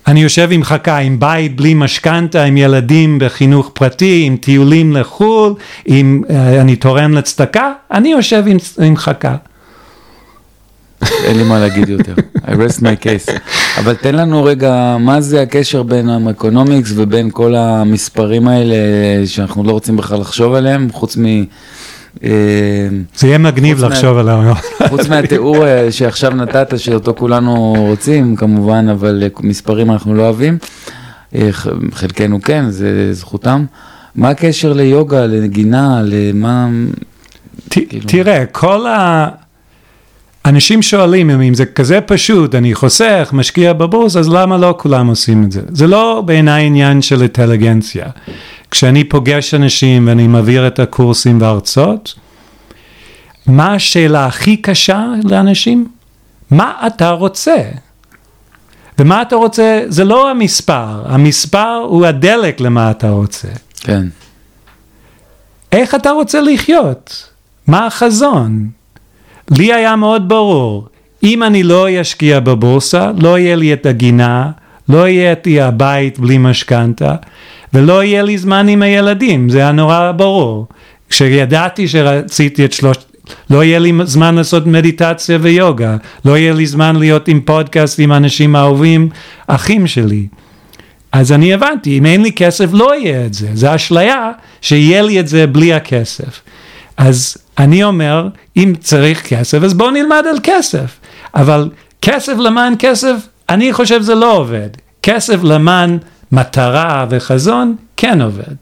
אני 0.06 0.22
יושב 0.22 0.48
עם 0.52 0.64
חכה, 0.64 0.98
עם 0.98 1.20
בית 1.20 1.56
בלי 1.56 1.74
משכנתה, 1.74 2.44
עם 2.44 2.56
ילדים 2.56 3.18
בחינוך 3.20 3.70
פרטי, 3.74 4.22
עם 4.26 4.36
טיולים 4.36 4.96
לחו"ל, 4.96 5.54
עם, 5.84 6.22
אה, 6.30 6.60
אני 6.60 6.76
תורם 6.76 7.14
לצדקה, 7.14 7.72
אני 7.90 8.12
יושב 8.12 8.44
עם, 8.46 8.56
עם 8.80 8.96
חכה. 8.96 9.34
אין 11.24 11.36
לי 11.36 11.42
מה 11.42 11.58
להגיד 11.58 11.88
יותר. 11.88 12.14
I 12.36 12.50
rest 12.50 12.80
my 12.80 13.04
case. 13.04 13.32
אבל 13.78 13.94
תן 13.94 14.14
לנו 14.14 14.44
רגע, 14.44 14.96
מה 15.00 15.20
זה 15.20 15.42
הקשר 15.42 15.82
בין 15.82 16.08
האקונומיקס 16.08 16.92
ובין 16.96 17.30
כל 17.32 17.54
המספרים 17.54 18.48
האלה 18.48 18.76
שאנחנו 19.26 19.64
לא 19.64 19.72
רוצים 19.72 19.96
בכלל 19.96 20.20
לחשוב 20.20 20.54
עליהם, 20.54 20.88
חוץ 20.92 21.16
מ... 21.16 21.24
אה, 22.24 22.30
זה 23.16 23.26
יהיה 23.26 23.38
מגניב 23.38 23.84
לחשוב 23.84 24.18
עליו. 24.18 24.54
חוץ 24.88 25.08
מהתיאור 25.08 25.66
אה, 25.66 25.92
שעכשיו 25.92 26.30
נתת, 26.30 26.78
שאותו 26.78 27.14
כולנו 27.14 27.74
רוצים 27.78 28.36
כמובן, 28.36 28.88
אבל 28.88 29.22
אה, 29.22 29.28
מספרים 29.40 29.90
אנחנו 29.90 30.14
לא 30.14 30.22
אוהבים, 30.22 30.58
חלקנו 31.92 32.42
כן, 32.42 32.70
זה 32.70 33.12
זכותם. 33.12 33.64
מה 34.14 34.28
הקשר 34.28 34.72
ליוגה, 34.72 35.26
לנגינה, 35.26 36.00
למה... 36.04 36.68
ת, 37.68 37.78
תראה, 38.06 38.46
כל 38.46 38.86
ה... 38.86 39.28
אנשים 40.44 40.82
שואלים 40.82 41.30
אם 41.30 41.54
זה 41.54 41.66
כזה 41.66 42.00
פשוט, 42.00 42.54
אני 42.54 42.74
חוסך, 42.74 43.30
משקיע 43.32 43.72
בבורס, 43.72 44.16
אז 44.16 44.28
למה 44.28 44.58
לא 44.58 44.74
כולם 44.78 45.06
עושים 45.06 45.44
את 45.44 45.52
זה? 45.52 45.60
זה 45.68 45.86
לא 45.86 46.22
בעיניי 46.26 46.66
עניין 46.66 47.02
של 47.02 47.22
אינטליגנציה. 47.22 48.06
כשאני 48.70 49.04
פוגש 49.04 49.54
אנשים 49.54 50.08
ואני 50.08 50.26
מעביר 50.26 50.66
את 50.66 50.78
הקורסים 50.78 51.40
וההרצאות, 51.40 52.14
מה 53.46 53.74
השאלה 53.74 54.26
הכי 54.26 54.56
קשה 54.56 55.06
לאנשים? 55.24 55.88
מה 56.50 56.72
אתה 56.86 57.10
רוצה? 57.10 57.56
ומה 58.98 59.22
אתה 59.22 59.36
רוצה, 59.36 59.82
זה 59.88 60.04
לא 60.04 60.30
המספר, 60.30 61.02
המספר 61.06 61.86
הוא 61.88 62.06
הדלק 62.06 62.60
למה 62.60 62.90
אתה 62.90 63.10
רוצה. 63.10 63.48
כן. 63.80 64.06
איך 65.72 65.94
אתה 65.94 66.10
רוצה 66.10 66.40
לחיות? 66.40 67.28
מה 67.66 67.86
החזון? 67.86 68.68
לי 69.58 69.72
היה 69.72 69.96
מאוד 69.96 70.28
ברור, 70.28 70.88
אם 71.22 71.42
אני 71.42 71.62
לא 71.62 71.86
אשקיע 72.00 72.40
בבורסה, 72.40 73.10
לא 73.18 73.38
יהיה 73.38 73.56
לי 73.56 73.72
את 73.72 73.86
הגינה, 73.86 74.50
לא 74.88 75.08
יהיה 75.08 75.34
לי 75.46 75.60
הבית 75.60 76.18
בלי 76.18 76.38
משכנתה, 76.38 77.14
ולא 77.74 78.04
יהיה 78.04 78.22
לי 78.22 78.38
זמן 78.38 78.68
עם 78.68 78.82
הילדים, 78.82 79.48
זה 79.48 79.58
היה 79.58 79.72
נורא 79.72 80.12
ברור. 80.16 80.66
כשידעתי 81.08 81.88
שרציתי 81.88 82.64
את 82.64 82.72
שלושת... 82.72 83.12
לא 83.50 83.64
יהיה 83.64 83.78
לי 83.78 83.92
זמן 84.04 84.34
לעשות 84.34 84.66
מדיטציה 84.66 85.38
ויוגה, 85.40 85.96
לא 86.24 86.38
יהיה 86.38 86.52
לי 86.52 86.66
זמן 86.66 86.96
להיות 86.96 87.28
עם 87.28 87.40
פודקאסט 87.40 88.00
עם 88.00 88.12
אנשים 88.12 88.56
אהובים, 88.56 89.08
אחים 89.46 89.86
שלי. 89.86 90.26
אז 91.12 91.32
אני 91.32 91.54
הבנתי, 91.54 91.98
אם 91.98 92.06
אין 92.06 92.22
לי 92.22 92.32
כסף 92.32 92.66
לא 92.72 92.98
יהיה 92.98 93.26
את 93.26 93.34
זה, 93.34 93.48
זה 93.54 93.74
אשליה 93.74 94.30
שיהיה 94.60 95.02
לי 95.02 95.20
את 95.20 95.28
זה 95.28 95.46
בלי 95.46 95.72
הכסף. 95.72 96.40
אז 96.96 97.36
אני 97.58 97.84
אומר, 97.84 98.28
אם 98.56 98.72
צריך 98.80 99.26
כסף, 99.28 99.62
אז 99.62 99.74
בואו 99.74 99.90
נלמד 99.90 100.24
על 100.30 100.38
כסף. 100.42 101.00
אבל 101.34 101.70
כסף 102.02 102.32
למען 102.38 102.74
כסף, 102.78 103.14
אני 103.48 103.72
חושב 103.72 104.02
זה 104.02 104.14
לא 104.14 104.36
עובד. 104.36 104.68
כסף 105.02 105.42
למען 105.42 105.98
מטרה 106.32 107.06
וחזון, 107.10 107.76
כן 107.96 108.20
עובד. 108.20 108.54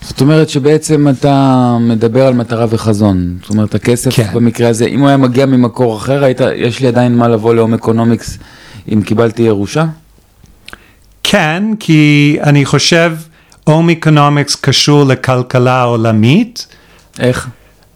זאת 0.00 0.20
אומרת 0.20 0.48
שבעצם 0.48 1.08
אתה 1.08 1.76
מדבר 1.80 2.26
על 2.26 2.34
מטרה 2.34 2.66
וחזון. 2.68 3.36
זאת 3.40 3.50
אומרת, 3.50 3.74
הכסף 3.74 4.14
כן. 4.14 4.28
במקרה 4.34 4.68
הזה, 4.68 4.84
אם 4.84 5.00
הוא 5.00 5.08
היה 5.08 5.16
מגיע 5.16 5.46
ממקור 5.46 5.96
אחר, 5.96 6.24
היית, 6.24 6.40
יש 6.56 6.80
לי 6.80 6.88
עדיין 6.88 7.16
מה 7.16 7.28
לבוא 7.28 7.54
להום 7.54 7.74
economics 7.74 8.38
אם 8.92 9.02
קיבלתי 9.02 9.42
ירושה? 9.42 9.84
כן, 11.22 11.62
כי 11.80 12.36
אני 12.42 12.64
חושב, 12.64 13.12
home 13.64 13.90
economics 13.90 14.56
קשור 14.56 15.04
לכלכלה 15.04 15.82
עולמית. 15.82 16.66
איך? 17.18 17.48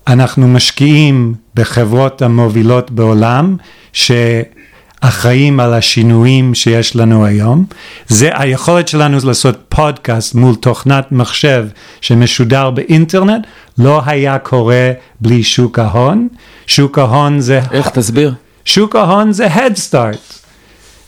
אנחנו 0.06 0.48
משקיעים 0.48 1.34
בחברות 1.54 2.22
המובילות 2.22 2.90
בעולם 2.90 3.56
שאחראים 3.92 5.60
על 5.60 5.74
השינויים 5.74 6.54
שיש 6.54 6.96
לנו 6.96 7.24
היום. 7.24 7.64
זה 8.08 8.30
היכולת 8.34 8.88
שלנו 8.88 9.18
לעשות 9.24 9.56
פודקאסט 9.68 10.34
מול 10.34 10.54
תוכנת 10.54 11.12
מחשב 11.12 11.66
שמשודר 12.00 12.70
באינטרנט 12.70 13.46
לא 13.78 14.02
היה 14.06 14.38
קורה 14.38 14.92
בלי 15.20 15.42
שוק 15.42 15.78
ההון. 15.78 16.28
שוק 16.66 16.98
ההון 16.98 17.40
זה... 17.40 17.60
איך? 17.72 17.88
תסביר. 17.88 18.34
שוק 18.64 18.96
ההון 18.96 19.32
זה 19.32 19.46
Head 19.46 19.90
Start. 19.90 20.46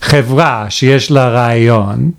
חברה 0.01 0.65
שיש 0.69 1.11
לה 1.11 1.29
רעיון, 1.29 2.11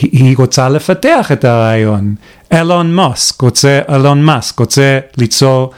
היא, 0.00 0.36
רוצה 0.36 0.68
לפתח 0.68 1.32
את 1.32 1.44
הרעיון. 1.44 2.14
אילון 2.52 2.94
מאסק 2.94 3.40
רוצה, 3.40 3.80
אילון 3.88 4.22
מאסק 4.22 4.58
רוצה 4.58 4.98
ליצור 5.16 5.70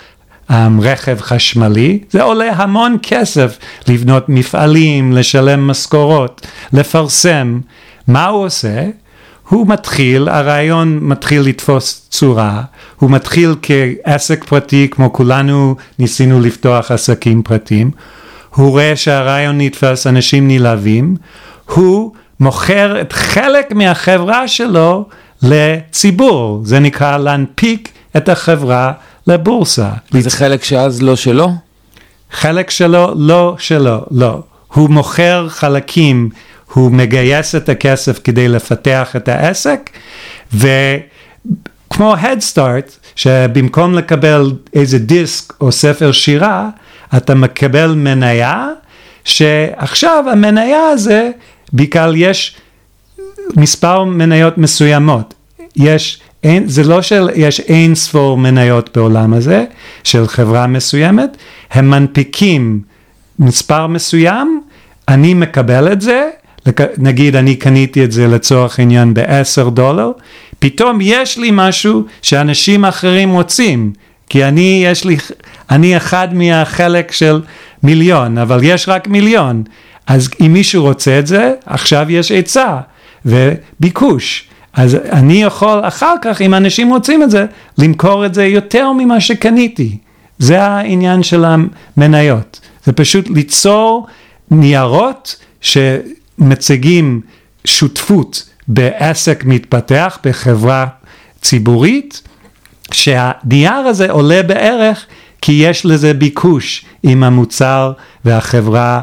um, 0.51 0.55
רכב 0.83 1.21
חשמלי, 1.21 1.99
זה 2.11 2.23
עולה 2.23 2.53
המון 2.53 2.97
כסף 3.03 3.59
לבנות 3.89 4.29
מפעלים, 4.29 5.13
לשלם 5.13 5.67
משכורות, 5.67 6.47
לפרסם. 6.73 7.61
מה 8.09 8.27
הוא 8.27 8.45
עושה? 8.45 8.83
הוא 9.49 9.67
מתחיל, 9.67 10.29
הרעיון 10.29 10.99
מתחיל 11.03 11.43
לתפוס 11.43 12.07
צורה, 12.11 12.63
הוא 12.99 13.11
מתחיל 13.11 13.55
כעסק 13.63 14.45
פרטי, 14.45 14.89
כמו 14.91 15.13
כולנו 15.13 15.77
ניסינו 15.99 16.41
לפתוח 16.41 16.91
עסקים 16.91 17.43
פרטיים, 17.43 17.91
הוא 18.55 18.71
רואה 18.71 18.97
שהרעיון 18.97 19.61
נתפס, 19.61 20.07
אנשים 20.07 20.49
נלהבים, 20.49 21.17
הוא 21.67 22.13
מוכר 22.41 23.01
את 23.01 23.13
חלק 23.13 23.73
מהחברה 23.73 24.49
שלו 24.49 25.05
לציבור, 25.43 26.61
זה 26.65 26.79
נקרא 26.79 27.19
להנפיק 27.19 27.89
את 28.17 28.29
החברה 28.29 28.93
לבורסה. 29.27 29.91
זה 30.11 30.31
חלק 30.31 30.65
שאז 30.65 31.03
לא 31.03 31.17
שלו? 31.17 31.51
חלק 32.31 32.71
שלו, 32.71 33.13
לא 33.17 33.57
שלו, 33.59 34.05
לא. 34.11 34.43
הוא 34.73 34.91
מוכר 34.91 35.49
חלקים, 35.49 36.31
הוא 36.73 36.93
מגייס 36.93 37.55
את 37.55 37.69
הכסף 37.69 38.21
כדי 38.25 38.49
לפתח 38.49 39.17
את 39.17 39.29
העסק, 39.29 39.91
וכמו 40.55 42.15
Head 42.15 42.55
Start, 42.55 42.91
שבמקום 43.17 43.95
לקבל 43.95 44.53
איזה 44.75 44.99
דיסק 44.99 45.53
או 45.61 45.73
ספר 45.73 46.13
שירה, 46.13 46.69
אתה 47.17 47.35
מקבל 47.35 47.95
מניה, 47.95 48.69
שעכשיו 49.25 50.25
המניה 50.33 50.89
הזה 50.89 51.31
בגלל 51.73 52.17
יש 52.17 52.57
מספר 53.57 54.05
מניות 54.05 54.59
מסוימות. 54.59 55.35
יש, 55.77 56.21
אין, 56.45 56.69
זה 56.69 56.85
לא 56.85 57.03
שיש 57.03 57.61
אין 57.61 57.95
ספור 57.95 58.39
מניות 58.39 58.91
בעולם 58.97 59.35
הזה 59.35 59.65
של 60.05 60.27
חברה 60.27 60.67
מסוימת, 60.67 61.37
הם 61.71 61.91
מנפיקים 61.91 62.81
מספר 63.39 63.87
מסוים, 63.87 64.61
אני 65.09 65.35
מקבל 65.35 65.93
את 65.93 66.01
זה, 66.01 66.29
נגיד 66.99 67.37
אני 67.37 67.57
קניתי 67.57 68.05
את 68.05 68.13
זה 68.13 68.27
לצורך 68.27 68.81
עניין 68.81 69.15
ב-10 69.15 69.71
דולר, 69.71 70.11
פתאום 70.59 70.99
יש 71.03 71.39
לי 71.39 71.51
משהו 71.53 72.05
שאנשים 72.23 72.85
אחרים 72.85 73.31
רוצים, 73.31 73.93
כי 74.29 74.45
אני, 74.45 74.83
יש 74.87 75.05
לי, 75.05 75.17
אני 75.71 75.97
אחד 75.97 76.35
מהחלק 76.35 77.13
של 77.13 77.41
מיליון, 77.83 78.39
אבל 78.39 78.61
יש 78.63 78.89
רק 78.89 79.09
מיליון. 79.09 79.63
אז 80.07 80.31
אם 80.41 80.53
מישהו 80.53 80.83
רוצה 80.83 81.19
את 81.19 81.27
זה, 81.27 81.53
עכשיו 81.67 82.07
יש 82.09 82.29
היצע 82.29 82.77
וביקוש. 83.27 84.49
אז 84.75 84.95
אני 84.95 85.43
יכול 85.43 85.81
אחר 85.83 86.15
כך, 86.23 86.41
אם 86.41 86.55
אנשים 86.55 86.91
רוצים 86.91 87.23
את 87.23 87.31
זה, 87.31 87.47
למכור 87.79 88.27
את 88.27 88.35
זה 88.35 88.45
יותר 88.47 88.93
ממה 88.93 89.21
שקניתי. 89.21 89.99
זה 90.39 90.63
העניין 90.63 91.23
של 91.23 91.45
המניות. 91.45 92.61
זה 92.85 92.93
פשוט 92.93 93.31
ליצור 93.31 94.07
ניירות 94.51 95.37
שמציגים 95.61 97.21
שותפות 97.65 98.45
בעסק 98.69 99.45
מתפתח, 99.45 100.19
בחברה 100.25 100.87
ציבורית, 101.43 102.23
שהנייר 102.93 103.73
הזה 103.75 104.11
עולה 104.11 104.43
בערך 104.43 105.07
כי 105.43 105.53
יש 105.53 105.87
לזה 105.87 106.15
ביקוש 106.15 106.85
אם 107.05 107.25
המוצר 107.25 107.93
והחברה 108.25 109.01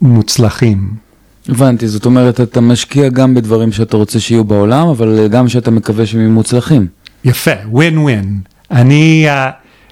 מוצלחים. 0.00 0.88
הבנתי, 1.48 1.88
זאת 1.88 2.06
אומרת, 2.06 2.40
אתה 2.40 2.60
משקיע 2.60 3.08
גם 3.08 3.34
בדברים 3.34 3.72
שאתה 3.72 3.96
רוצה 3.96 4.20
שיהיו 4.20 4.44
בעולם, 4.44 4.88
אבל 4.88 5.28
גם 5.30 5.48
שאתה 5.48 5.70
מקווה 5.70 6.06
שהם 6.06 6.20
יהיו 6.20 6.30
מוצלחים. 6.30 6.86
יפה, 7.24 7.50
ווין 7.70 7.98
ווין. 7.98 8.40
אני, 8.70 9.26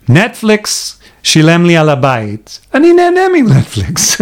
נטפליקס 0.08 0.98
uh, 1.00 1.04
שילם 1.22 1.64
לי 1.64 1.76
על 1.76 1.88
הבית, 1.88 2.60
אני 2.74 2.92
נהנה 2.92 3.20
מנטפליקס. 3.42 4.20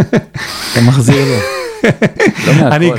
אתה 0.73 0.81
מחזיר 0.87 1.25
לו. 1.25 1.39
לא 2.47 2.69
אני, 2.69 2.91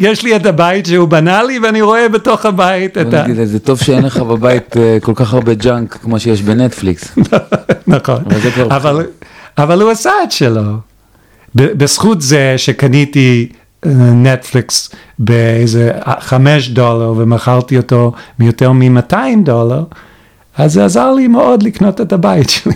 יש 0.00 0.22
לי 0.22 0.36
את 0.36 0.46
הבית 0.46 0.86
שהוא 0.86 1.08
בנה 1.08 1.42
לי 1.42 1.58
ואני 1.58 1.82
רואה 1.82 2.08
בתוך 2.08 2.46
הבית 2.46 2.98
את 2.98 3.14
ה... 3.14 3.24
זה 3.44 3.58
טוב 3.58 3.78
שאין 3.78 4.04
לך 4.04 4.16
בבית 4.16 4.76
אה, 4.76 4.98
כל 5.02 5.12
כך 5.14 5.34
הרבה 5.34 5.54
junk 5.54 5.92
כמו 5.92 6.20
שיש 6.20 6.42
בנטפליקס. 6.42 7.18
נכון, 7.86 8.18
אבל 9.58 9.82
הוא 9.82 9.90
עשה 9.90 10.10
את 10.24 10.32
שלו. 10.32 10.62
בזכות 11.54 12.22
זה 12.22 12.54
שקניתי 12.56 13.48
נטפליקס 13.86 14.90
אה, 14.94 14.98
באיזה 15.18 15.92
חמש 16.20 16.68
דולר 16.68 17.14
ומכרתי 17.16 17.76
אותו 17.76 18.12
מיותר 18.38 18.72
מ-200 18.72 19.14
דולר, 19.44 19.84
אז 20.56 20.72
זה 20.72 20.84
עזר 20.84 21.12
לי 21.12 21.28
מאוד 21.28 21.62
לקנות 21.62 22.00
את 22.00 22.12
הבית 22.12 22.50
שלי. 22.50 22.72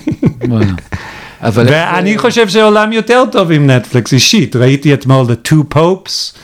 אבל 1.43 1.67
ואני 1.69 2.19
חושב 2.19 2.49
שעולם 2.49 2.93
יותר 2.93 3.25
טוב 3.33 3.51
עם 3.51 3.71
נטפליקס 3.71 4.13
אישית, 4.13 4.57
ראיתי 4.57 4.95
אתמול 4.95 5.27
The 5.27 5.49
Two 5.49 5.77
Popes, 5.77 6.39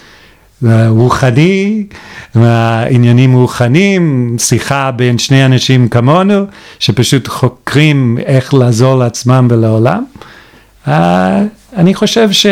רוחני, 0.88 1.86
עניינים 2.90 3.32
רוחניים, 3.32 4.36
שיחה 4.38 4.90
בין 4.90 5.18
שני 5.18 5.44
אנשים 5.44 5.88
כמונו, 5.88 6.44
שפשוט 6.78 7.28
חוקרים 7.28 8.18
איך 8.26 8.54
לעזור 8.54 8.94
לעצמם 8.98 9.48
ולעולם. 9.50 10.04
Uh, 10.86 10.90
אני 11.76 11.94
חושב 11.94 12.32
ש... 12.32 12.46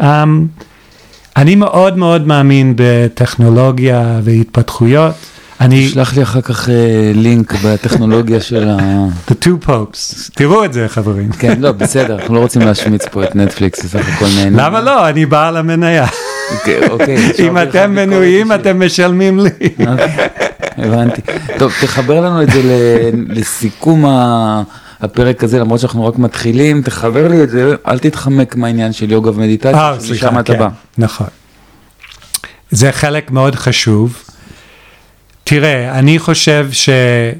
Um, 0.00 0.04
אני 1.36 1.54
מאוד 1.54 1.98
מאוד 1.98 2.26
מאמין 2.26 2.74
בטכנולוגיה 2.76 4.20
והתפתחויות. 4.22 5.14
אני... 5.60 5.88
תשלח 5.88 6.16
לי 6.16 6.22
אחר 6.22 6.40
כך 6.40 6.68
uh, 6.68 6.70
לינק 7.14 7.54
בטכנולוגיה 7.64 8.40
של 8.50 8.68
ה... 8.68 8.76
The 9.28 9.34
two 9.44 9.68
popes, 9.68 10.30
תראו 10.34 10.64
את 10.64 10.72
זה 10.72 10.88
חברים. 10.88 11.32
כן, 11.32 11.60
לא, 11.60 11.72
בסדר, 11.72 12.14
אנחנו 12.14 12.34
לא 12.34 12.40
רוצים 12.40 12.62
להשמיץ 12.62 13.04
פה 13.10 13.24
את 13.24 13.36
נטפליקס, 13.36 13.86
סך 13.86 14.08
הכל 14.08 14.26
נהנה. 14.36 14.62
למה 14.62 14.80
לא? 14.80 15.08
אני 15.08 15.26
בעל 15.26 15.56
המניה. 15.56 16.06
אוקיי, 16.52 16.88
אוקיי. 16.88 17.16
אם 17.46 17.58
אתם 17.58 17.94
מנויים, 17.94 18.52
אתם 18.52 18.86
משלמים 18.86 19.38
לי. 19.38 19.50
אוקיי, 19.86 20.28
הבנתי. 20.78 21.20
טוב, 21.58 21.72
תחבר 21.80 22.20
לנו 22.20 22.42
את 22.42 22.50
זה 22.50 22.60
לסיכום 23.28 24.04
הפרק 25.02 25.44
הזה, 25.44 25.58
למרות 25.58 25.80
שאנחנו 25.80 26.06
רק 26.06 26.18
מתחילים, 26.18 26.82
תחבר 26.82 27.28
לי 27.28 27.42
את 27.42 27.50
זה, 27.50 27.74
אל 27.88 27.98
תתחמק 27.98 28.56
מהעניין 28.56 28.92
של 28.92 29.12
יוגה 29.12 29.30
ומדיטציה, 29.30 29.90
אה, 29.90 30.00
סליחה, 30.00 30.42
כן, 30.42 30.58
נכון. 30.98 31.26
זה 32.70 32.92
חלק 32.92 33.30
מאוד 33.30 33.54
חשוב. 33.54 34.22
תראה, 35.44 35.98
אני 35.98 36.18
חושב 36.18 36.68
שיש 36.72 37.36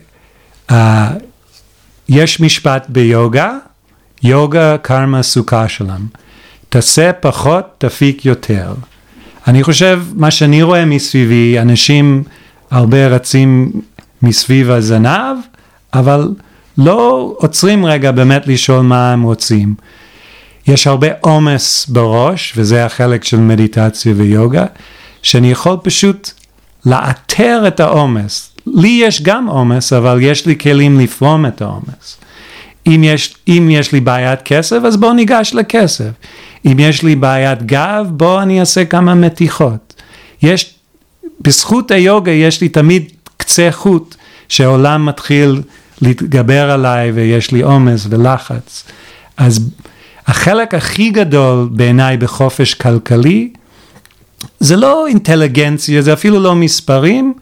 uh, 0.70 2.42
משפט 2.42 2.86
ביוגה, 2.88 3.52
יוגה 4.22 4.76
קרמה 4.82 5.22
סוכה 5.22 5.68
שלם. 5.68 6.06
תעשה 6.68 7.12
פחות, 7.12 7.64
תפיק 7.78 8.26
יותר. 8.26 8.74
אני 9.46 9.62
חושב, 9.62 10.02
מה 10.14 10.30
שאני 10.30 10.62
רואה 10.62 10.84
מסביבי, 10.84 11.58
אנשים 11.58 12.22
הרבה 12.70 13.06
רצים 13.06 13.72
מסביב 14.22 14.70
הזנב, 14.70 15.36
אבל 15.94 16.28
לא 16.78 17.34
עוצרים 17.38 17.86
רגע 17.86 18.10
באמת 18.10 18.46
לשאול 18.46 18.80
מה 18.80 19.12
הם 19.12 19.22
רוצים. 19.22 19.74
יש 20.66 20.86
הרבה 20.86 21.08
עומס 21.20 21.86
בראש, 21.86 22.52
וזה 22.56 22.84
החלק 22.84 23.24
של 23.24 23.36
מדיטציה 23.36 24.14
ויוגה, 24.16 24.66
שאני 25.22 25.50
יכול 25.50 25.76
פשוט 25.82 26.30
לאתר 26.86 27.64
את 27.68 27.80
העומס. 27.80 28.50
לי 28.66 29.00
יש 29.02 29.22
גם 29.22 29.46
עומס, 29.46 29.92
אבל 29.92 30.18
יש 30.22 30.46
לי 30.46 30.58
כלים 30.58 31.00
לפרום 31.00 31.46
את 31.46 31.62
העומס. 31.62 32.16
אם 32.86 33.04
יש, 33.04 33.34
אם 33.48 33.68
יש 33.70 33.92
לי 33.92 34.00
בעיית 34.00 34.42
כסף, 34.42 34.76
אז 34.86 34.96
בואו 34.96 35.12
ניגש 35.12 35.54
לכסף. 35.54 36.10
אם 36.66 36.76
יש 36.78 37.02
לי 37.02 37.16
בעיית 37.16 37.62
גב, 37.62 38.06
בואו 38.10 38.42
אני 38.42 38.60
אעשה 38.60 38.84
כמה 38.84 39.14
מתיחות. 39.14 39.94
יש, 40.42 40.74
בזכות 41.40 41.90
היוגה 41.90 42.30
יש 42.30 42.60
לי 42.60 42.68
תמיד 42.68 43.12
קצה 43.36 43.68
חוט 43.72 44.14
שהעולם 44.48 45.06
מתחיל 45.06 45.62
להתגבר 46.02 46.70
עליי 46.70 47.10
ויש 47.10 47.50
לי 47.50 47.62
עומס 47.62 48.06
ולחץ. 48.10 48.84
אז 49.36 49.70
החלק 50.26 50.74
הכי 50.74 51.10
גדול 51.10 51.68
בעיניי 51.72 52.16
בחופש 52.16 52.74
כלכלי 52.74 53.52
זה 54.60 54.76
לא 54.76 55.06
אינטליגנציה, 55.06 56.02
זה 56.02 56.12
אפילו 56.12 56.40
לא 56.40 56.54
מספרים, 56.54 57.34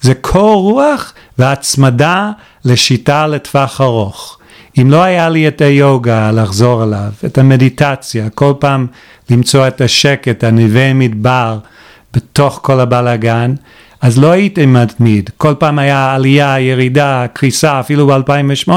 זה 0.00 0.14
קור 0.14 0.62
רוח 0.62 1.12
והצמדה 1.38 2.30
לשיטה 2.64 3.26
לטווח 3.26 3.80
ארוך. 3.80 4.38
אם 4.80 4.90
לא 4.90 5.02
היה 5.02 5.28
לי 5.28 5.48
את 5.48 5.60
היוגה 5.60 6.32
לחזור 6.32 6.84
אליו, 6.84 7.12
את 7.24 7.38
המדיטציה, 7.38 8.30
כל 8.30 8.52
פעם 8.58 8.86
למצוא 9.30 9.68
את 9.68 9.80
השקט, 9.80 10.44
הנווה 10.44 10.94
מדבר, 10.94 11.58
בתוך 12.14 12.60
כל 12.62 12.80
הבלאגן, 12.80 13.54
אז 14.00 14.18
לא 14.18 14.30
הייתי 14.30 14.66
מתמיד, 14.66 15.30
כל 15.36 15.54
פעם 15.58 15.78
היה 15.78 16.14
עלייה, 16.14 16.60
ירידה, 16.60 17.26
קריסה, 17.32 17.80
אפילו 17.80 18.06
ב-2008, 18.06 18.72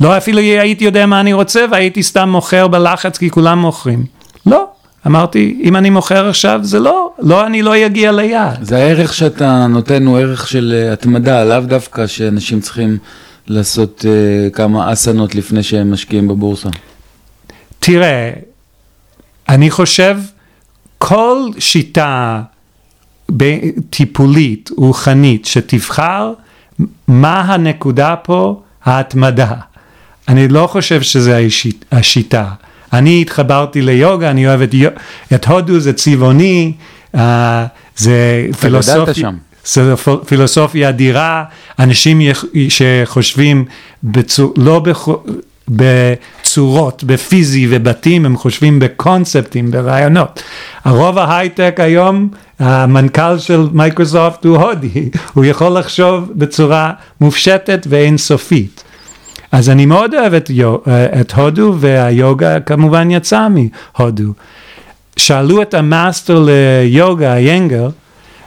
לא 0.00 0.16
אפילו 0.16 0.38
הייתי 0.38 0.84
יודע 0.84 1.06
מה 1.06 1.20
אני 1.20 1.32
רוצה 1.32 1.64
והייתי 1.70 2.02
סתם 2.02 2.28
מוכר 2.28 2.68
בלחץ 2.68 3.18
כי 3.18 3.30
כולם 3.30 3.58
מוכרים. 3.58 4.04
לא, 4.46 4.66
אמרתי, 5.06 5.60
אם 5.62 5.76
אני 5.76 5.90
מוכר 5.90 6.28
עכשיו, 6.28 6.60
זה 6.62 6.80
לא, 6.80 7.10
לא, 7.18 7.46
אני 7.46 7.62
לא 7.62 7.86
אגיע 7.86 8.12
ליעד. 8.12 8.64
זה 8.64 8.76
הערך 8.76 9.14
שאתה 9.14 9.66
נותן 9.66 10.06
הוא 10.06 10.18
ערך 10.18 10.48
של 10.48 10.74
אה, 10.76 10.92
התמדה, 10.92 11.44
לאו 11.44 11.60
דווקא 11.60 12.06
שאנשים 12.06 12.60
צריכים 12.60 12.98
לעשות 13.46 14.04
uh, 14.04 14.54
כמה 14.54 14.92
אסנות 14.92 15.34
לפני 15.34 15.62
שהם 15.62 15.92
משקיעים 15.92 16.28
בבורסה. 16.28 16.68
תראה, 17.78 18.30
אני 19.48 19.70
חושב, 19.70 20.18
כל 20.98 21.48
שיטה 21.58 22.42
טיפולית, 23.90 24.70
רוחנית, 24.76 25.44
שתבחר, 25.44 26.32
מה 27.08 27.40
הנקודה 27.40 28.16
פה? 28.16 28.60
ההתמדה. 28.84 29.52
אני 30.28 30.48
לא 30.48 30.66
חושב 30.66 31.02
שזה 31.02 31.38
השיט, 31.38 31.84
השיטה. 31.92 32.46
אני 32.92 33.20
התחברתי 33.20 33.82
ליוגה, 33.82 34.30
אני 34.30 34.46
אוהב 34.46 34.60
את, 34.60 34.74
את 35.34 35.44
הודו, 35.46 35.80
זה 35.80 35.92
צבעוני, 35.92 36.72
uh, 37.16 37.18
זה 37.96 38.46
פילוסופיה. 38.60 39.30
זה 39.64 39.94
פילוסופיה 40.26 40.88
אדירה, 40.88 41.44
אנשים 41.78 42.20
שחושבים 42.68 43.64
בצור, 44.04 44.54
לא 44.56 44.78
בח, 44.78 45.08
בצורות, 45.68 47.04
בפיזי 47.04 47.66
ובתים, 47.70 48.26
הם 48.26 48.36
חושבים 48.36 48.78
בקונספטים, 48.78 49.70
ברעיונות. 49.70 50.42
הרוב 50.84 51.18
ההייטק 51.18 51.74
היום, 51.78 52.28
המנכ"ל 52.62 53.38
של 53.38 53.66
מייקרוסופט 53.72 54.44
הוא 54.44 54.56
הודי, 54.56 55.08
הוא 55.34 55.44
יכול 55.44 55.78
לחשוב 55.78 56.30
בצורה 56.34 56.92
מופשטת 57.20 57.86
ואינסופית. 57.90 58.84
אז 59.52 59.70
אני 59.70 59.86
מאוד 59.86 60.14
אוהב 60.14 60.34
את, 60.34 60.50
את 61.20 61.32
הודו 61.32 61.74
והיוגה 61.78 62.60
כמובן 62.60 63.10
יצא 63.10 63.48
מהודו. 63.48 64.32
שאלו 65.16 65.62
את 65.62 65.74
המאסטר 65.74 66.46
ליוגה, 66.46 67.36
איינגר, 67.36 67.88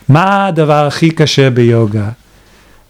מה 0.09 0.47
הדבר 0.47 0.85
הכי 0.87 1.09
קשה 1.09 1.49
ביוגה? 1.49 2.09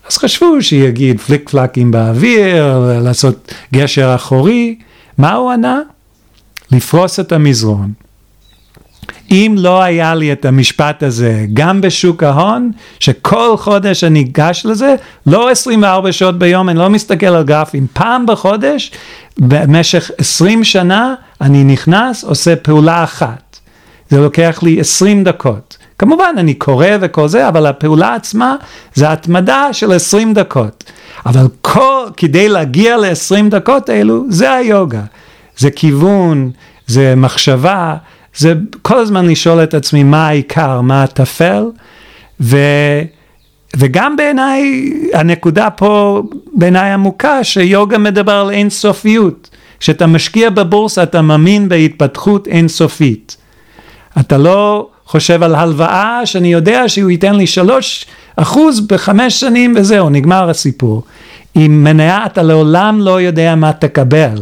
אז 0.10 0.18
חשבו 0.18 0.62
שיגיד 0.62 1.20
פליק 1.20 1.50
פלאקים 1.50 1.92
באוויר, 1.92 2.80
לעשות 3.04 3.54
גשר 3.74 4.16
אחורי. 4.16 4.76
מה 5.18 5.34
הוא 5.34 5.52
ענה? 5.52 5.80
לפרוס 6.72 7.20
את 7.20 7.32
המזרון. 7.32 8.05
אם 9.32 9.56
לא 9.58 9.84
היה 9.84 10.16
לי 10.16 10.32
את 10.32 10.46
המשפט 10.46 11.04
הזה 11.04 11.46
גם 11.54 11.82
בשוק 11.82 12.24
ההון, 12.24 12.72
שכל 13.00 13.58
חודש 13.58 14.04
אני 14.04 14.22
אגש 14.22 14.66
לזה, 14.66 14.96
לא 15.26 15.50
24 15.50 16.12
שעות 16.12 16.40
ביום, 16.40 16.70
אני 16.70 16.80
לא 16.80 16.90
מסתכל 16.90 17.26
על 17.26 17.44
גרפים, 17.44 17.88
פעם 17.94 18.26
בחודש, 18.26 18.92
במשך 19.40 20.12
20 20.18 20.64
שנה, 20.64 21.14
אני 21.42 21.64
נכנס, 21.64 22.24
עושה 22.24 22.56
פעולה 22.56 23.04
אחת. 23.04 23.60
זה 24.10 24.22
לוקח 24.22 24.60
לי 24.64 24.80
20 24.80 25.24
דקות. 25.24 25.78
כמובן, 25.98 26.36
אני 26.38 26.54
קורא 26.54 26.88
וכל 27.02 27.28
זה, 27.28 27.48
אבל 27.48 27.66
הפעולה 27.66 28.16
עצמה 28.16 28.56
זה 28.94 29.12
התמדה 29.12 29.74
של 29.74 29.92
20 29.92 30.34
דקות. 30.34 30.84
אבל 31.26 31.48
כל, 31.62 32.06
כדי 32.18 32.50
להגיע 32.50 32.98
ל-20 32.98 33.50
דקות 33.50 33.90
האלו, 33.90 34.26
זה 34.30 34.52
היוגה. 34.52 35.02
זה 35.58 35.72
כיוון, 35.72 36.52
זה 36.88 37.14
מחשבה, 37.18 37.96
זה 38.38 38.54
כל 38.82 38.98
הזמן 38.98 39.26
לשאול 39.26 39.64
את 39.64 39.74
עצמי 39.74 40.04
מה 40.04 40.28
העיקר, 40.28 40.82
מה 40.82 41.04
הטפל, 41.04 41.64
ו, 42.42 42.58
וגם 43.78 44.16
בעיניי, 44.16 44.94
הנקודה 45.14 45.70
פה 45.70 46.24
בעיניי 46.54 46.92
עמוקה, 46.92 47.44
שיוגה 47.44 47.98
מדבר 47.98 48.34
על 48.34 48.50
אינסופיות. 48.50 49.50
כשאתה 49.80 50.08
משקיע 50.08 50.50
בבורסה 50.50 51.04
אתה 51.04 51.22
מאמין 51.22 51.70
בהתפתחות 51.70 52.48
אינסופית. 52.48 53.38
אתה 54.20 54.38
לא 54.38 54.88
חושב 55.06 55.44
על 55.44 55.56
הלוואה 55.56 56.26
שאני 56.26 56.54
יודע 56.54 56.90
שהוא 56.90 57.12
ייתן 57.12 57.36
לי 57.36 57.48
שלוש 57.48 58.06
אחוז 58.36 58.80
בחמש 58.80 59.40
שנים 59.40 59.74
וזהו, 59.78 60.10
נגמר 60.10 60.50
הסיפור. 60.50 61.04
עם 61.56 61.84
מניה 61.84 62.26
אתה 62.26 62.44
לעולם 62.44 63.00
לא 63.02 63.22
יודע 63.22 63.56
מה 63.56 63.74
תקבל. 63.74 64.38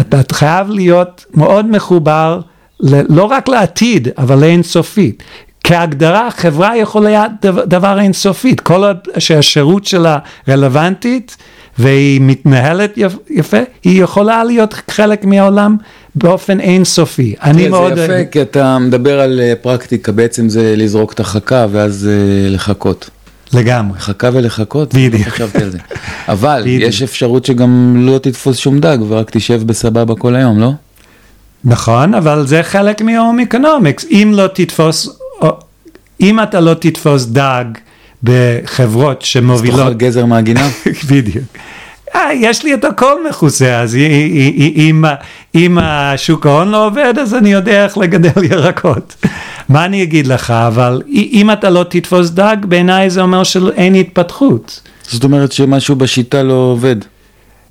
אתה 0.00 0.20
חייב 0.32 0.70
להיות 0.70 1.24
מאוד 1.34 1.66
מחובר 1.66 2.40
לא 2.80 3.24
רק 3.24 3.48
לעתיד, 3.48 4.08
אבל 4.18 4.38
לאינסופית. 4.38 5.22
כהגדרה, 5.64 6.30
חברה 6.30 6.76
יכולה 6.76 7.10
להיות 7.10 7.56
דבר 7.68 8.00
אינסופית. 8.00 8.60
כל 8.60 8.84
עוד 8.84 8.96
שהשירות 9.18 9.84
שלה 9.84 10.18
רלוונטית 10.48 11.36
והיא 11.78 12.20
מתנהלת 12.20 12.98
יפה, 13.30 13.56
היא 13.84 14.02
יכולה 14.02 14.44
להיות 14.44 14.74
חלק 14.90 15.24
מהעולם 15.24 15.76
באופן 16.14 16.60
אינסופי. 16.60 17.34
אני 17.42 17.68
מאוד... 17.68 17.94
זה 17.94 18.04
יפה, 18.04 18.30
כי 18.30 18.42
אתה 18.42 18.78
מדבר 18.78 19.20
על 19.20 19.40
אה, 19.40 19.52
פרקטיקה, 19.62 20.12
בעצם 20.12 20.48
זה 20.48 20.74
לזרוק 20.76 21.12
את 21.12 21.20
החכה 21.20 21.66
ואז 21.70 22.08
אה, 22.12 22.50
לחכות. 22.50 23.10
לגמרי. 23.54 23.98
חכה 23.98 24.30
ולחכות? 24.32 24.94
בדיוק. 24.94 25.26
לא 25.26 25.30
חשבתי 25.30 25.62
על 25.62 25.70
זה. 25.70 25.78
אבל 26.28 26.62
בדיוק. 26.62 26.82
יש 26.88 27.02
אפשרות 27.02 27.44
שגם 27.44 27.94
לא 27.98 28.18
תתפוס 28.18 28.58
שום 28.58 28.80
דג 28.80 28.98
ורק 29.08 29.30
תשב 29.30 29.62
בסבבה 29.66 30.14
כל 30.14 30.34
היום, 30.34 30.60
לא? 30.60 30.70
נכון, 31.64 32.14
אבל 32.14 32.46
זה 32.46 32.62
חלק 32.62 33.02
מ 33.02 33.10
home 33.10 33.40
economics. 33.40 34.06
אם 34.10 34.32
לא 34.34 34.46
תתפוס, 34.46 35.18
אם 36.20 36.42
אתה 36.42 36.60
לא 36.60 36.74
תתפוס 36.74 37.24
דג 37.24 37.64
בחברות 38.22 39.22
שמובילות... 39.22 39.80
אז 39.80 39.86
תאכל 39.86 39.94
גזר 39.94 40.26
מהגינה? 40.26 40.68
בדיוק. 41.10 41.44
אה, 42.14 42.32
יש 42.34 42.64
לי 42.64 42.74
את 42.74 42.84
הכל 42.84 43.28
מכוסה, 43.28 43.80
אז 43.80 43.96
אם, 44.76 45.04
אם 45.54 45.78
השוק 45.82 46.46
ההון 46.46 46.68
לא 46.68 46.86
עובד, 46.86 47.14
אז 47.22 47.34
אני 47.34 47.52
יודע 47.52 47.84
איך 47.84 47.98
לגדל 47.98 48.44
ירקות. 48.44 49.26
מה 49.68 49.84
אני 49.84 50.02
אגיד 50.02 50.26
לך, 50.26 50.50
אבל 50.50 51.02
אם 51.12 51.50
אתה 51.50 51.70
לא 51.70 51.84
תתפוס 51.88 52.30
דג, 52.30 52.56
בעיניי 52.68 53.10
זה 53.10 53.20
אומר 53.20 53.44
שאין 53.44 53.94
התפתחות. 53.94 54.80
זאת 55.08 55.24
אומרת 55.24 55.52
שמשהו 55.52 55.96
בשיטה 55.96 56.42
לא 56.42 56.52
עובד. 56.52 56.96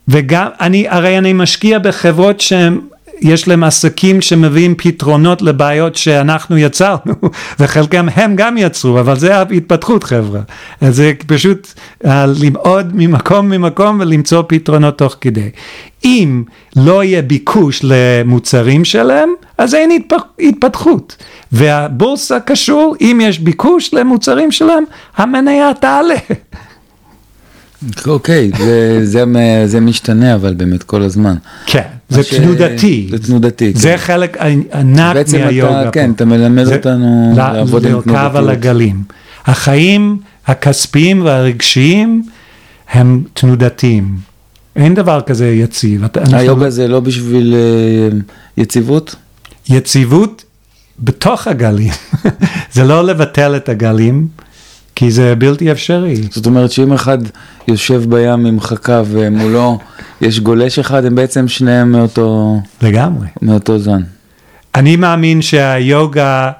וגם, 0.07 0.47
אני, 0.59 0.89
הרי 0.89 1.17
אני 1.17 1.33
משקיע 1.33 1.79
בחברות 1.79 2.41
שהן 2.41 2.79
יש 3.23 3.47
להם 3.47 3.63
עסקים 3.63 4.21
שמביאים 4.21 4.75
פתרונות 4.77 5.41
לבעיות 5.41 5.95
שאנחנו 5.95 6.57
יצרנו, 6.57 7.13
וחלקם 7.59 8.07
הם 8.15 8.35
גם 8.35 8.57
יצרו, 8.57 8.99
אבל 8.99 9.19
זה 9.19 9.37
ההתפתחות 9.37 10.03
חבר'ה. 10.03 10.41
זה 10.81 11.11
פשוט 11.27 11.73
uh, 12.03 12.07
למעוד 12.43 12.91
ממקום 12.93 13.49
ממקום 13.49 13.99
ולמצוא 13.99 14.43
פתרונות 14.47 14.97
תוך 14.97 15.15
כדי. 15.21 15.49
אם 16.03 16.43
לא 16.75 17.03
יהיה 17.03 17.21
ביקוש 17.21 17.81
למוצרים 17.83 18.85
שלהם, 18.85 19.29
אז 19.57 19.75
אין 19.75 19.91
התפתחות. 20.39 21.15
והבורסה 21.51 22.39
קשור, 22.39 22.95
אם 23.01 23.19
יש 23.23 23.39
ביקוש 23.39 23.93
למוצרים 23.93 24.51
שלהם, 24.51 24.83
המניה 25.17 25.73
תעלה. 25.73 26.15
אוקיי, 28.07 28.51
זה, 28.57 28.99
זה, 29.05 29.23
זה 29.65 29.79
משתנה 29.79 30.35
אבל 30.35 30.53
באמת 30.53 30.83
כל 30.83 31.01
הזמן. 31.01 31.35
כן, 31.65 31.87
זה 32.09 32.23
ש... 32.23 32.33
תנודתי. 32.33 33.07
זה 33.11 33.19
תנודתי. 33.19 33.73
זה 33.75 33.89
כן. 33.89 33.97
חלק 33.97 34.37
ענק 34.73 35.15
מהיוגה 35.33 35.81
אתה. 35.81 35.91
כן, 35.91 36.11
אתה 36.11 36.25
מלמד 36.25 36.63
זה 36.63 36.75
אותנו 36.75 37.33
לעבוד 37.37 37.85
עם 37.85 37.91
תנודתיות. 37.91 38.15
לרכב 38.15 38.35
על 38.35 38.49
הגלים. 38.49 39.03
החיים 39.45 40.17
הכספיים 40.47 41.25
והרגשיים 41.25 42.23
הם 42.91 43.23
תנודתיים. 43.33 44.15
אין 44.75 44.95
דבר 44.95 45.21
כזה 45.21 45.47
יציב. 45.47 46.03
היוגה 46.33 46.69
זה 46.69 46.87
לא 46.87 46.99
בשביל 46.99 47.53
uh, 47.53 48.61
יציבות? 48.61 49.15
יציבות 49.69 50.43
בתוך 50.99 51.47
הגלים. 51.47 51.91
זה 52.73 52.83
לא 52.83 53.03
לבטל 53.03 53.55
את 53.55 53.69
הגלים. 53.69 54.27
כי 54.95 55.11
זה 55.11 55.35
בלתי 55.35 55.71
אפשרי. 55.71 56.15
זאת 56.31 56.45
אומרת 56.45 56.71
שאם 56.71 56.93
אחד 56.93 57.17
יושב 57.67 58.03
בים 58.09 58.45
עם 58.45 58.59
חכה 58.59 59.01
ומולו 59.05 59.79
יש 60.21 60.39
גולש 60.39 60.79
אחד, 60.79 61.05
הם 61.05 61.15
בעצם 61.15 61.47
שניהם 61.47 61.91
מאותו... 61.91 62.59
לגמרי. 62.81 63.27
מאותו 63.41 63.79
זן. 63.79 64.01
אני 64.75 64.95
מאמין 64.95 65.41
שהיוגה 65.41 66.51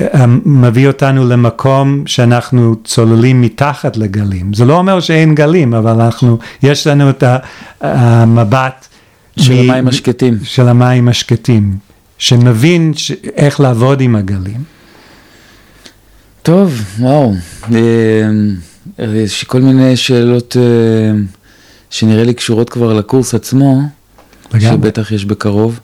אה, 0.00 0.26
מביא 0.44 0.88
אותנו 0.88 1.28
למקום 1.28 2.02
שאנחנו 2.06 2.76
צוללים 2.84 3.40
מתחת 3.40 3.96
לגלים. 3.96 4.54
זה 4.54 4.64
לא 4.64 4.78
אומר 4.78 5.00
שאין 5.00 5.34
גלים, 5.34 5.74
אבל 5.74 6.00
אנחנו, 6.00 6.38
יש 6.62 6.86
לנו 6.86 7.10
את 7.10 7.24
המבט... 7.80 8.86
של 9.38 9.54
מ... 9.54 9.70
המים 9.70 9.88
השקטים. 9.88 10.38
של 10.42 10.68
המים 10.68 11.08
השקטים, 11.08 11.76
שמבין 12.18 12.92
ש... 12.96 13.12
איך 13.36 13.60
לעבוד 13.60 14.00
עם 14.00 14.16
הגלים. 14.16 14.77
טוב, 16.42 16.82
וואו. 16.98 17.34
אה, 17.74 19.06
יש 19.14 19.44
כל 19.44 19.60
מיני 19.60 19.96
שאלות 19.96 20.56
אה, 20.60 21.20
שנראה 21.90 22.24
לי 22.24 22.34
קשורות 22.34 22.70
כבר 22.70 22.92
לקורס 22.92 23.34
עצמו, 23.34 23.80
לגמרי. 24.54 24.76
שבטח 24.76 25.12
יש 25.12 25.24
בקרוב. 25.24 25.80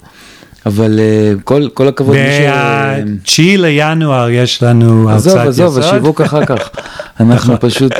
אבל 0.67 1.01
אה, 1.01 1.33
כל, 1.45 1.69
כל 1.75 1.89
הכבוד. 1.89 2.17
ב-9 2.17 3.39
לינואר 3.39 4.31
יש 4.31 4.63
לנו 4.63 5.11
הרצאת 5.11 5.27
יסוד. 5.27 5.49
עזוב, 5.49 5.79
עזוב, 5.79 5.79
השיווק 5.79 6.21
אחר 6.21 6.45
כך. 6.45 6.71
אנחנו 7.21 7.61
פשוט, 7.61 7.93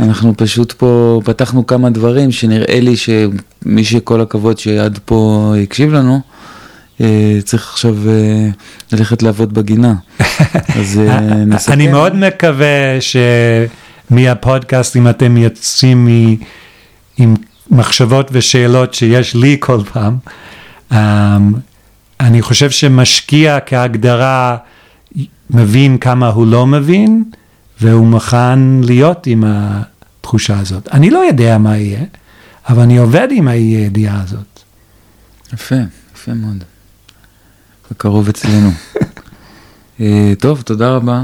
אנחנו 0.00 0.36
פשוט 0.36 0.72
פה 0.72 1.20
פתחנו 1.24 1.66
כמה 1.66 1.90
דברים 1.90 2.32
שנראה 2.32 2.80
לי 2.80 2.94
שמי 2.96 3.84
שכל 3.84 4.20
הכבוד 4.20 4.58
שעד 4.58 4.98
פה 5.04 5.52
הקשיב 5.62 5.92
לנו, 5.92 6.14
אה, 6.14 6.35
צריך 7.44 7.70
עכשיו 7.72 7.96
אה, 8.08 8.48
ללכת 8.92 9.22
לעבוד 9.22 9.54
בגינה. 9.54 9.94
אז 10.80 11.00
אה, 11.08 11.20
נסכם. 11.20 11.72
אני 11.72 11.88
מאוד 11.88 12.16
מקווה 12.16 12.98
שמהפודקאסט, 14.10 14.96
אם 14.96 15.08
אתם 15.08 15.36
יוצאים 15.36 16.08
עם 17.16 17.34
מחשבות 17.70 18.28
ושאלות 18.32 18.94
שיש 18.94 19.34
לי 19.34 19.56
כל 19.60 19.80
פעם, 19.92 20.18
אני 22.20 22.42
חושב 22.42 22.70
שמשקיע 22.70 23.58
כהגדרה 23.66 24.56
מבין 25.50 25.98
כמה 25.98 26.28
הוא 26.28 26.46
לא 26.46 26.66
מבין, 26.66 27.24
והוא 27.80 28.06
מוכן 28.06 28.58
להיות 28.82 29.26
עם 29.26 29.44
התחושה 29.46 30.58
הזאת. 30.58 30.88
אני 30.92 31.10
לא 31.10 31.18
יודע 31.18 31.58
מה 31.58 31.76
יהיה, 31.76 32.00
אבל 32.68 32.82
אני 32.82 32.96
עובד 32.96 33.28
עם 33.30 33.48
הידיעה 33.48 34.22
הזאת. 34.22 34.60
יפה, 35.52 35.74
יפה 36.14 36.34
מאוד. 36.34 36.64
בקרוב 37.96 38.28
אצלנו. 38.28 38.70
אה, 40.00 40.32
טוב, 40.38 40.62
תודה 40.62 40.90
רבה. 40.90 41.22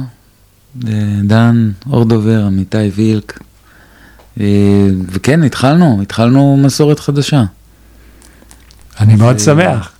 אה, 0.88 0.92
דן, 1.24 1.70
אור 1.90 2.04
דובר, 2.04 2.44
עמיתי 2.46 2.90
וילק. 2.94 3.38
אה, 4.40 4.46
וכן, 5.08 5.42
התחלנו, 5.42 6.02
התחלנו 6.02 6.56
מסורת 6.56 7.00
חדשה. 7.00 7.44
אני 9.00 9.14
מאוד 9.14 9.38
שמח, 9.38 9.92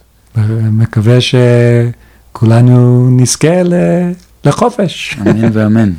מקווה 0.72 1.18
שכולנו 1.20 3.08
נזכה 3.10 3.62
לחופש. 4.44 5.16
אמן 5.20 5.50
ואמן. 5.52 5.92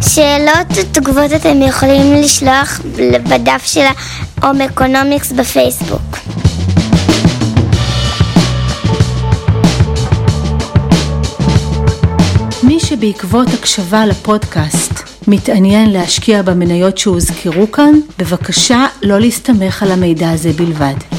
שאלות 0.00 0.66
ותגובות 0.76 1.32
אתם 1.36 1.62
יכולים 1.62 2.14
לשלוח 2.14 2.80
בדף 3.30 3.62
של 3.64 3.80
ההומקונומיקס 4.42 5.32
בפייסבוק. 5.32 6.16
מי 12.62 12.80
שבעקבות 12.80 13.48
הקשבה 13.58 14.06
לפודקאסט 14.06 14.92
מתעניין 15.28 15.90
להשקיע 15.90 16.42
במניות 16.42 16.98
שהוזכרו 16.98 17.72
כאן, 17.72 17.94
בבקשה 18.18 18.86
לא 19.02 19.18
להסתמך 19.18 19.82
על 19.82 19.92
המידע 19.92 20.30
הזה 20.30 20.52
בלבד. 20.52 21.13